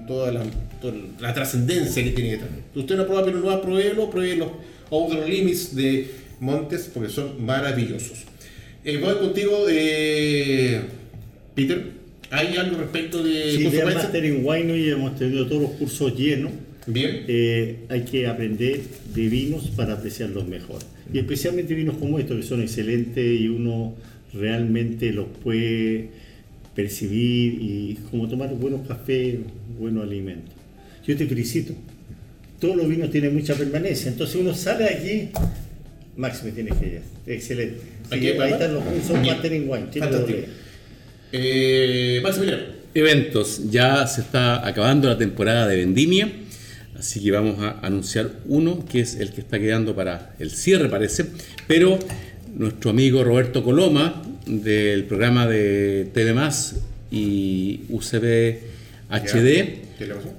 [0.07, 0.43] toda la,
[0.81, 2.49] toda la trascendencia que tiene detrás.
[2.73, 4.49] Si usted no prueba Pinot Noir, pruébelo, pruebe los
[4.89, 6.11] Outer Limits de
[6.41, 8.23] Montes porque son maravillosos.
[8.83, 10.81] Eh, voy contigo, eh,
[11.55, 12.01] Peter.
[12.29, 14.03] ¿Hay algo respecto de Sí, de consecuencias?
[14.03, 16.51] Master in Wine hoy hemos tenido todos los cursos llenos.
[16.87, 17.25] Bien.
[17.27, 18.79] Eh, hay que aprender
[19.13, 20.79] de vinos para apreciarlos mejor.
[21.13, 23.95] Y especialmente vinos como estos, que son excelentes y uno
[24.33, 26.09] realmente los puede
[26.75, 29.35] percibir y como tomar buenos cafés,
[29.77, 30.53] buenos alimentos.
[31.05, 31.73] Yo te felicito.
[32.59, 34.09] Todos los vinos tienen mucha permanencia.
[34.09, 35.29] Entonces uno sale aquí,
[36.15, 37.01] Max me tienes que ir.
[37.25, 37.79] Excelente.
[38.09, 39.33] Sí, Aquí, ahí están los cursos Bien.
[39.33, 39.87] Master in Wine.
[41.33, 42.63] Eh, Maximiliano.
[42.93, 43.69] Eventos.
[43.71, 46.31] Ya se está acabando la temporada de vendimia.
[47.01, 50.87] Así que vamos a anunciar uno que es el que está quedando para el cierre,
[50.87, 51.25] parece.
[51.65, 51.97] Pero
[52.55, 56.35] nuestro amigo Roberto Coloma, del programa de TV
[57.09, 58.59] y UCB
[59.09, 60.31] HD, ¿Qué le pasó?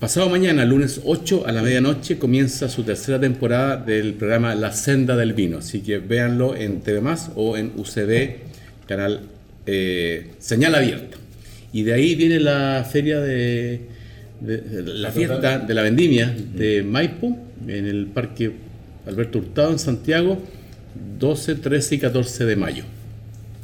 [0.00, 5.14] Pasado mañana, lunes 8 a la medianoche, comienza su tercera temporada del programa La Senda
[5.14, 5.58] del Vino.
[5.58, 7.02] Así que véanlo en TV
[7.34, 9.20] o en UCB, canal
[9.66, 11.18] eh, Señal Abierta.
[11.70, 13.97] Y de ahí viene la feria de,
[14.40, 17.36] de- de la fiesta de la vendimia de Maipo,
[17.66, 18.52] en el Parque
[19.06, 20.40] Alberto Hurtado en Santiago,
[21.18, 22.84] 12, 13 y 14 de mayo.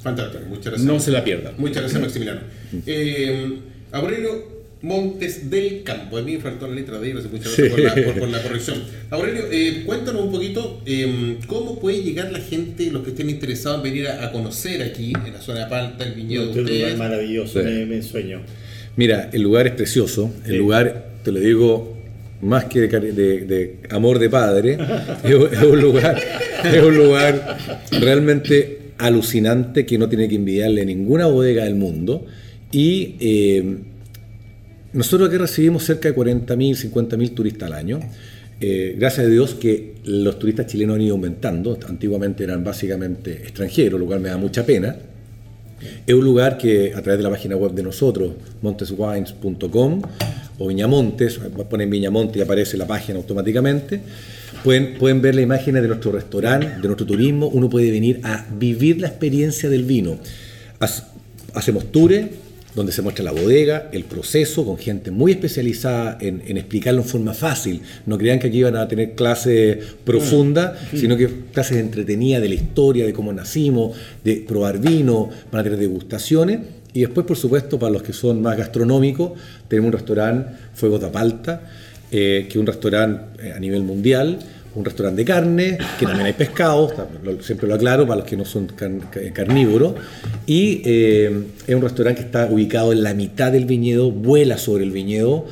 [0.02, 0.82] Fantástico, muchas gracias.
[0.86, 1.54] No se la pierdan.
[1.58, 2.40] Muchas gracias, Maximiliano.
[2.86, 3.58] Eh,
[3.92, 4.52] Aurelio
[4.82, 6.18] Montes del Campo.
[6.18, 8.42] A mí me faltó la letra de ellos, muchas gracias por, la, por- por la
[8.42, 8.82] corrección.
[9.10, 13.78] Aurelio, eh, cuéntanos un poquito eh, cómo puede llegar la gente, los que estén interesados
[13.78, 16.60] en venir a, a conocer aquí, en la zona de Palta, el viñedo de Este
[16.60, 16.98] lugar ustedes.
[16.98, 17.64] maravilloso, Sí.
[17.66, 18.40] me, me ensueño.
[18.96, 20.32] Mira, el lugar es precioso.
[20.44, 20.56] El Sí.
[20.58, 21.96] lugar, te lo digo,
[22.42, 24.78] más que de, cari- de- de amor de padre,
[25.24, 26.20] es, un- es un lugar,
[26.64, 27.56] es un lugar
[28.00, 32.24] realmente alucinante que no tiene que envidiarle a ninguna bodega del mundo.
[32.70, 33.76] Y eh,
[34.92, 38.00] nosotros aquí recibimos cerca de 40.000, 50.000 turistas al año.
[38.60, 41.76] Eh, gracias a Dios que los turistas chilenos han ido aumentando.
[41.88, 44.94] Antiguamente eran básicamente extranjeros, lo cual me da mucha pena.
[46.06, 48.32] Es un lugar que a través de la página web de nosotros,
[48.62, 50.02] monteswines.com
[50.58, 54.00] o Viñamontes, ponen Viñamontes y aparece la página automáticamente,
[54.62, 58.46] pueden, pueden ver las imágenes de nuestro restaurante, de nuestro turismo, uno puede venir a
[58.58, 60.18] vivir la experiencia del vino.
[60.80, 61.04] Hac-
[61.54, 62.26] Hacemos tours
[62.74, 67.08] donde se muestra la bodega, el proceso, con gente muy especializada en, en explicarlo en
[67.08, 67.80] forma fácil.
[68.06, 72.54] No crean que aquí van a tener clases profundas, sino que clases entretenidas de la
[72.54, 76.60] historia, de cómo nacimos, de probar vino, van a tener degustaciones.
[76.92, 79.32] Y después, por supuesto, para los que son más gastronómicos,
[79.68, 81.60] tenemos un restaurante, Fuego de Palta,
[82.10, 84.38] eh, que es un restaurante eh, a nivel mundial,
[84.74, 86.92] un restaurante de carne, que también hay pescado,
[87.40, 89.94] siempre lo aclaro para los que no son car- ca- carnívoros,
[90.46, 91.30] y eh,
[91.66, 95.46] es un restaurante que está ubicado en la mitad del viñedo, vuela sobre el viñedo,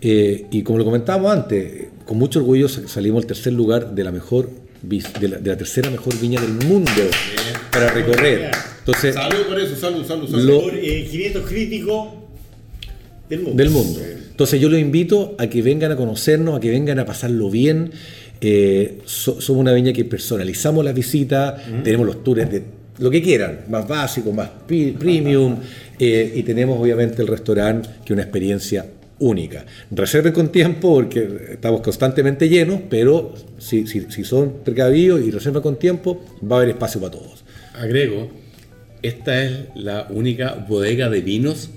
[0.00, 4.04] eh, y como lo comentábamos antes, con mucho orgullo sa- salimos al tercer lugar de
[4.04, 4.50] la mejor
[4.80, 6.90] de la, de la tercera mejor viña del mundo
[7.72, 8.50] para recorrer.
[8.80, 10.44] Entonces, Salud por eso, salud, salud, salud.
[10.44, 12.08] Lo- Por eh, 500 críticos
[13.28, 13.56] del mundo.
[13.56, 14.00] del mundo.
[14.30, 17.90] Entonces yo los invito a que vengan a conocernos, a que vengan a pasarlo bien.
[18.40, 22.62] Eh, so- somos una viña que personalizamos las visitas, tenemos los tours de
[22.98, 25.56] lo que quieran, más básico, más premium,
[25.98, 28.86] eh, y tenemos obviamente el restaurante, que es una experiencia
[29.20, 29.64] única.
[29.90, 35.62] Reserven con tiempo porque estamos constantemente llenos, pero si, si- si son precavidos y reservan
[35.62, 37.44] con tiempo, va a haber espacio para todos.
[37.74, 38.28] Agrego,
[39.02, 41.70] esta es la única bodega de vinos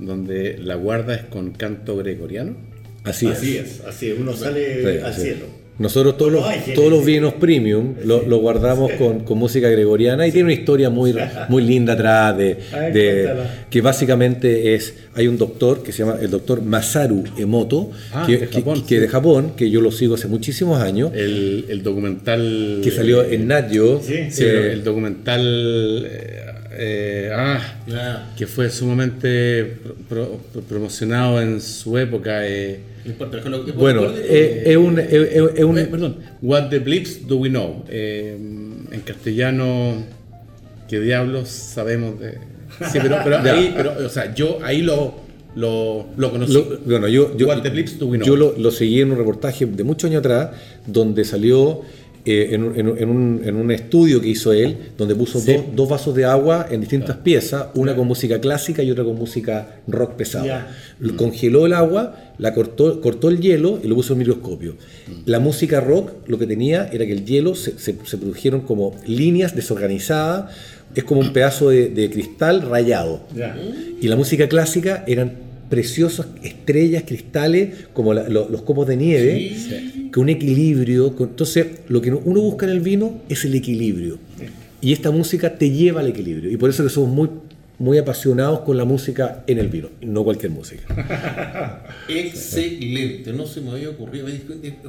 [0.00, 2.56] donde la guarda es con canto gregoriano.
[3.04, 3.80] Así, Así es.
[3.80, 5.20] es, así es, uno sale Sí, al sí.
[5.22, 5.46] cielo.
[5.78, 10.32] Nosotros todos los, todos los vinos premium lo, lo guardamos con, con música gregoriana y
[10.32, 11.14] tiene una historia muy,
[11.48, 13.64] muy linda atrás de, Ay, de- cuéntala.
[13.70, 18.38] que básicamente es hay un doctor que se llama el doctor Masaru Emoto Ah, que,
[18.38, 19.00] de Japón, que sí.
[19.00, 22.80] de Japón que yo lo sigo hace muchísimos años El, el documental.
[22.82, 26.06] que salió en Nat Geo, Sí, Sí, eh, el documental.
[26.10, 26.40] eh,
[26.80, 29.64] eh, ah, que fue sumamente
[30.08, 32.46] pro- pro- promocionado en su época.
[32.48, 36.16] eh, no importa, déjalo- bueno recuerde- eh, es un, es- es- es un- eh, perdón,
[36.42, 37.84] What the Blips Do We Know?
[37.88, 38.36] Eh,
[38.90, 40.04] en castellano,
[40.88, 42.32] ¿qué diablos sabemos de.?
[42.92, 45.14] Sí, pero, pero ahí, pero, o sea, yo ahí lo,
[45.56, 46.52] lo, lo conocí.
[46.52, 48.26] Lo- bueno, yo, yo, What the Blips Do We Know?
[48.26, 50.50] yo lo, lo seguí en un reportaje de muchos años atrás,
[50.86, 51.80] donde salió
[52.30, 55.52] eh, en, un- en en un, en un estudio que hizo él, donde puso Sí.
[55.54, 59.16] dos, dos vasos de agua en distintas piezas, una con música clásica y otra con
[59.16, 60.46] música rock pesado.
[60.46, 60.68] Ya.
[61.00, 64.76] Lo- Congeló el agua, la cortó, cortó el hielo y lo puso en microscopio.
[65.26, 68.94] La música rock lo que tenía era que el hielo se, se- se produjeron como
[69.06, 70.52] líneas desorganizadas,
[70.94, 73.20] es como un pedazo de, de cristal rayado.
[73.34, 73.56] Ya.
[74.00, 79.52] Y la música clásica eran preciosas estrellas, cristales, como la- lo- los copos de nieve,
[80.12, 81.14] con un equilibrio.
[81.14, 84.18] con- entonces, lo que uno busca en el vino es el equilibrio.
[84.80, 86.50] Y esta música te lleva al equilibrio.
[86.50, 87.28] Y por eso que somos muy,
[87.78, 90.82] muy apasionados con la música en el vino, no cualquier música.
[92.08, 94.26] Excelente, no se me había ocurrido.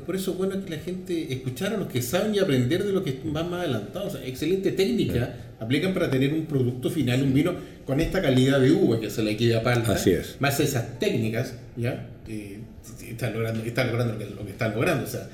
[0.05, 2.91] Por eso es bueno que la gente escuchara a los que saben y aprender de
[2.91, 4.15] lo que van más adelantados.
[4.15, 7.53] O sea, excelente técnica aplican para tener un producto final, un vino
[7.85, 9.93] con esta calidad de uva que se le queda palta.
[9.93, 10.37] Así es.
[10.39, 12.07] Más esas técnicas, ¿ya?
[12.27, 12.59] Eh,
[13.07, 15.03] están logrando, están logrando lo que, lo que están logrando.
[15.05, 15.27] O sea,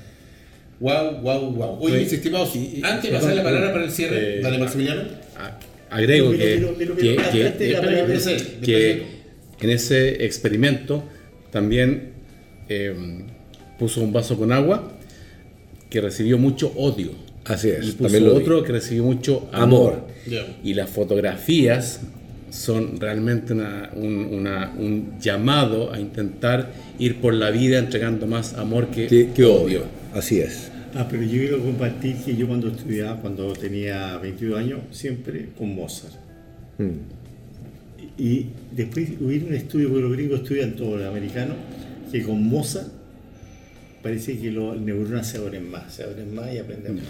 [0.80, 1.78] wow, wow, wow.
[1.80, 2.50] Oye, mis estimados,
[2.82, 5.02] antes de pasar la palabra para el cierre, Eh, dale Maximiliano.
[5.38, 5.58] A-
[5.90, 6.38] agrego que,
[6.96, 7.42] que- que-
[8.62, 9.02] que-
[9.58, 11.02] que en ese experimento
[11.50, 12.10] también
[12.68, 12.94] eh,
[13.78, 14.92] puso un vaso con agua
[15.88, 17.10] que recibió mucho odio.
[17.44, 18.42] Así es, Y puso también lo vi.
[18.42, 20.06] otro que recibió mucho amor.
[20.64, 22.00] Y las fotografías
[22.50, 28.54] son realmente una- un, una- un llamado a intentar ir por la vida entregando más
[28.54, 29.82] amor que, qué odio.
[30.14, 30.70] Así es.
[30.96, 35.74] Ah, pero yo quiero compartir que yo cuando estudiaba, cuando tenía 22 años, siempre con
[35.74, 36.14] Mozart.
[36.78, 37.16] Mm.
[38.18, 41.56] Y después hubo un estudio, porque los gringos estudian todo, los americanos,
[42.10, 42.88] que con Mozart
[44.02, 47.04] parece que los neuronas se abren más, se abren más y aprenden más.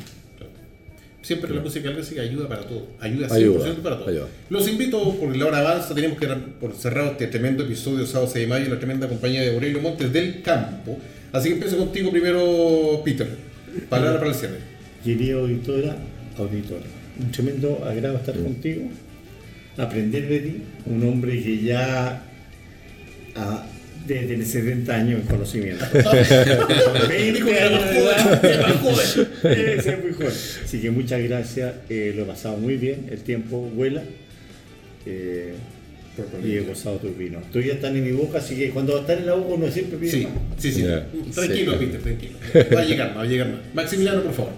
[1.23, 2.87] Siempre la música clásica ayuda para todo.
[3.01, 4.09] Ayuda 100% Ayuda, para todo.
[4.09, 4.29] ayuda.
[4.49, 8.47] Los invito, porque la hora avanza, tenemos que por cerrado este tremendo episodio sábado 6
[8.47, 10.99] de mayo, la tremenda compañía de Aurelio Montes del Campo.
[11.33, 13.46] Así que empiezo contigo primero, Peter.
[13.89, 14.59] Palabra para el cierre.
[15.05, 15.97] Querida auditora,
[16.39, 16.85] auditora,
[17.21, 18.89] un tremendo agrado estar contigo,
[19.77, 22.23] aprender de ti, un hombre que ya
[23.37, 23.67] ah,
[24.07, 25.85] debe tener 70 años en conocimiento.
[25.93, 28.43] 20 años de edad,
[29.43, 30.33] debe ser muy joven.
[30.65, 34.03] Así que muchas gracias, eh, lo he pasado muy bien, el tiempo vuela.
[35.07, 35.55] eh,
[36.45, 37.43] y he gozado tus vinos.
[37.51, 40.11] Todavía están en mi boca, así que cuando están en la boca uno siempre pide
[40.11, 40.33] Sí, más.
[40.59, 40.83] sí, sí.
[40.83, 41.07] Ya.
[41.35, 42.33] Tranquilo, Peter, tranquilo.
[42.75, 43.61] Va a llegar más, va a llegar más.
[43.75, 44.53] Maximiliano, por favor.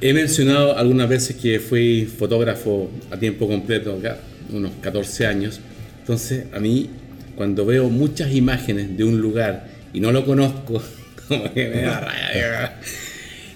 [0.00, 4.18] He mencionado algunas veces que fui fotógrafo a tiempo completo, acá,
[4.52, 5.60] unos 14 años.
[6.00, 6.90] Entonces, a mí,
[7.36, 10.82] cuando veo muchas imágenes de un lugar y no lo conozco,
[11.28, 12.80] como que me da rabia.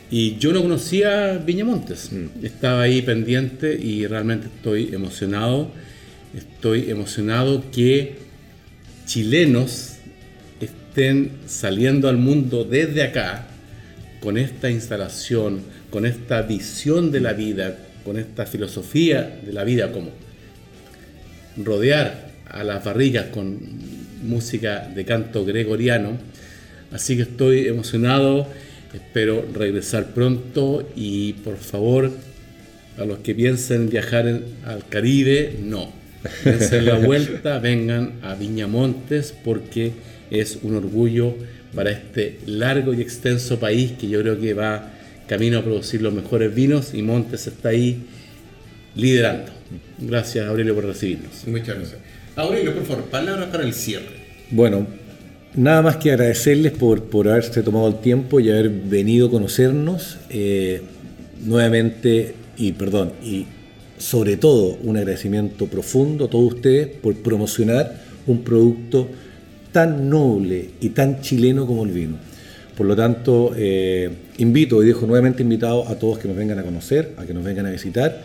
[0.09, 2.11] Y yo no conocía Viñamontes.
[2.41, 5.73] Estaba ahí pendiente y realmente estoy emocionado.
[6.37, 8.17] Estoy emocionado que
[9.07, 9.95] chilenos
[10.61, 13.47] estén saliendo al mundo desde acá
[14.21, 19.91] con esta instalación, con esta visión de la vida, con esta filosofía de la vida,
[19.93, 20.11] como
[21.57, 23.59] rodear a las barrigas con
[24.23, 26.19] música de canto gregoriano.
[26.93, 28.47] Así que estoy emocionado,
[28.93, 32.11] espero regresar pronto y por favor,
[32.99, 34.27] a los que piensen viajar
[34.67, 36.06] al Caribe, no.
[36.43, 39.93] Piensen la vuelta, vengan a Viñamontes porque
[40.31, 41.35] es un orgullo
[41.75, 44.93] para este largo y extenso país que yo creo que va
[45.27, 48.05] camino a producir los mejores vinos y Montes está ahí
[48.95, 49.53] liderando.
[49.99, 51.47] Gracias Aurelio por recibirnos.
[51.47, 52.01] Muchas gracias.
[52.37, 54.27] Aurelio, por favor, palabras para el cierre.
[54.51, 54.87] Bueno,
[55.55, 60.19] nada más que agradecerles por, por haberse tomado el tiempo y haber venido a conocernos.
[60.31, 60.83] Eh,
[61.45, 63.47] nuevamente, y perdón, y
[63.99, 69.09] sobre todo un agradecimiento profundo a todos ustedes por promocionar un producto
[69.73, 72.17] tan noble y tan chileno como el vino.
[72.77, 76.63] Por lo tanto, eh, invito y dejo nuevamente invitado a todos que nos vengan a
[76.63, 78.23] conocer, a que nos vengan a visitar.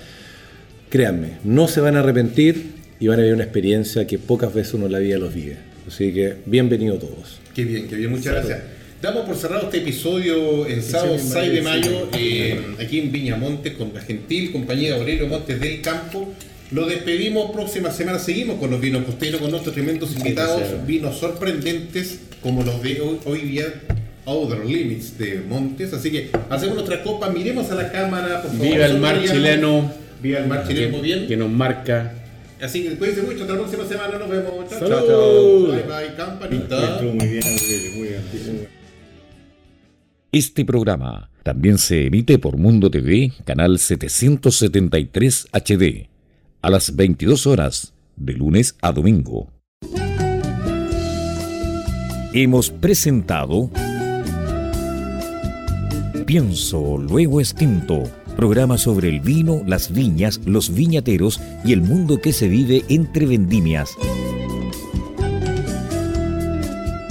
[0.89, 4.73] Créanme, no se van a arrepentir y van a vivir una experiencia que pocas veces
[4.73, 5.57] uno en la vida los vive.
[5.87, 7.39] Así que bienvenido todos.
[7.55, 8.80] Qué bien, qué bien, muchas gracias.
[9.01, 13.91] Damos por cerrado este episodio el sábado 6 de mayo, eh, aquí en Viñamontes, con
[13.95, 16.31] la gentil compañía de Aurelio Montes del Campo.
[16.69, 22.19] Lo despedimos, próxima semana seguimos con los vinos costeros, con nuestros tremendos invitados, vinos sorprendentes
[22.43, 23.73] como los de hoy, hoy día,
[24.25, 25.93] Outer Limits de Montes.
[25.93, 28.67] Así que hacemos nuestra copa, miremos a la cámara, por favor.
[28.67, 29.91] Viva el mar chileno.
[30.21, 31.27] Viva el mar chileno, bien.
[31.27, 32.13] Que nos marca.
[32.61, 34.69] Así que cuídense mucho, hasta la próxima semana, nos vemos.
[34.69, 35.67] Chao, chao.
[35.71, 37.01] Bye bye, campanita.
[37.01, 37.97] Muy bien, muy bien.
[37.97, 38.80] muy bien.
[40.33, 46.07] Este programa también se emite por Mundo TV, canal 773 HD,
[46.61, 49.51] a las 22 horas, de lunes a domingo.
[52.33, 53.69] Hemos presentado
[56.25, 58.03] Pienso, luego extinto,
[58.37, 63.25] programa sobre el vino, las viñas, los viñateros y el mundo que se vive entre
[63.25, 63.97] vendimias.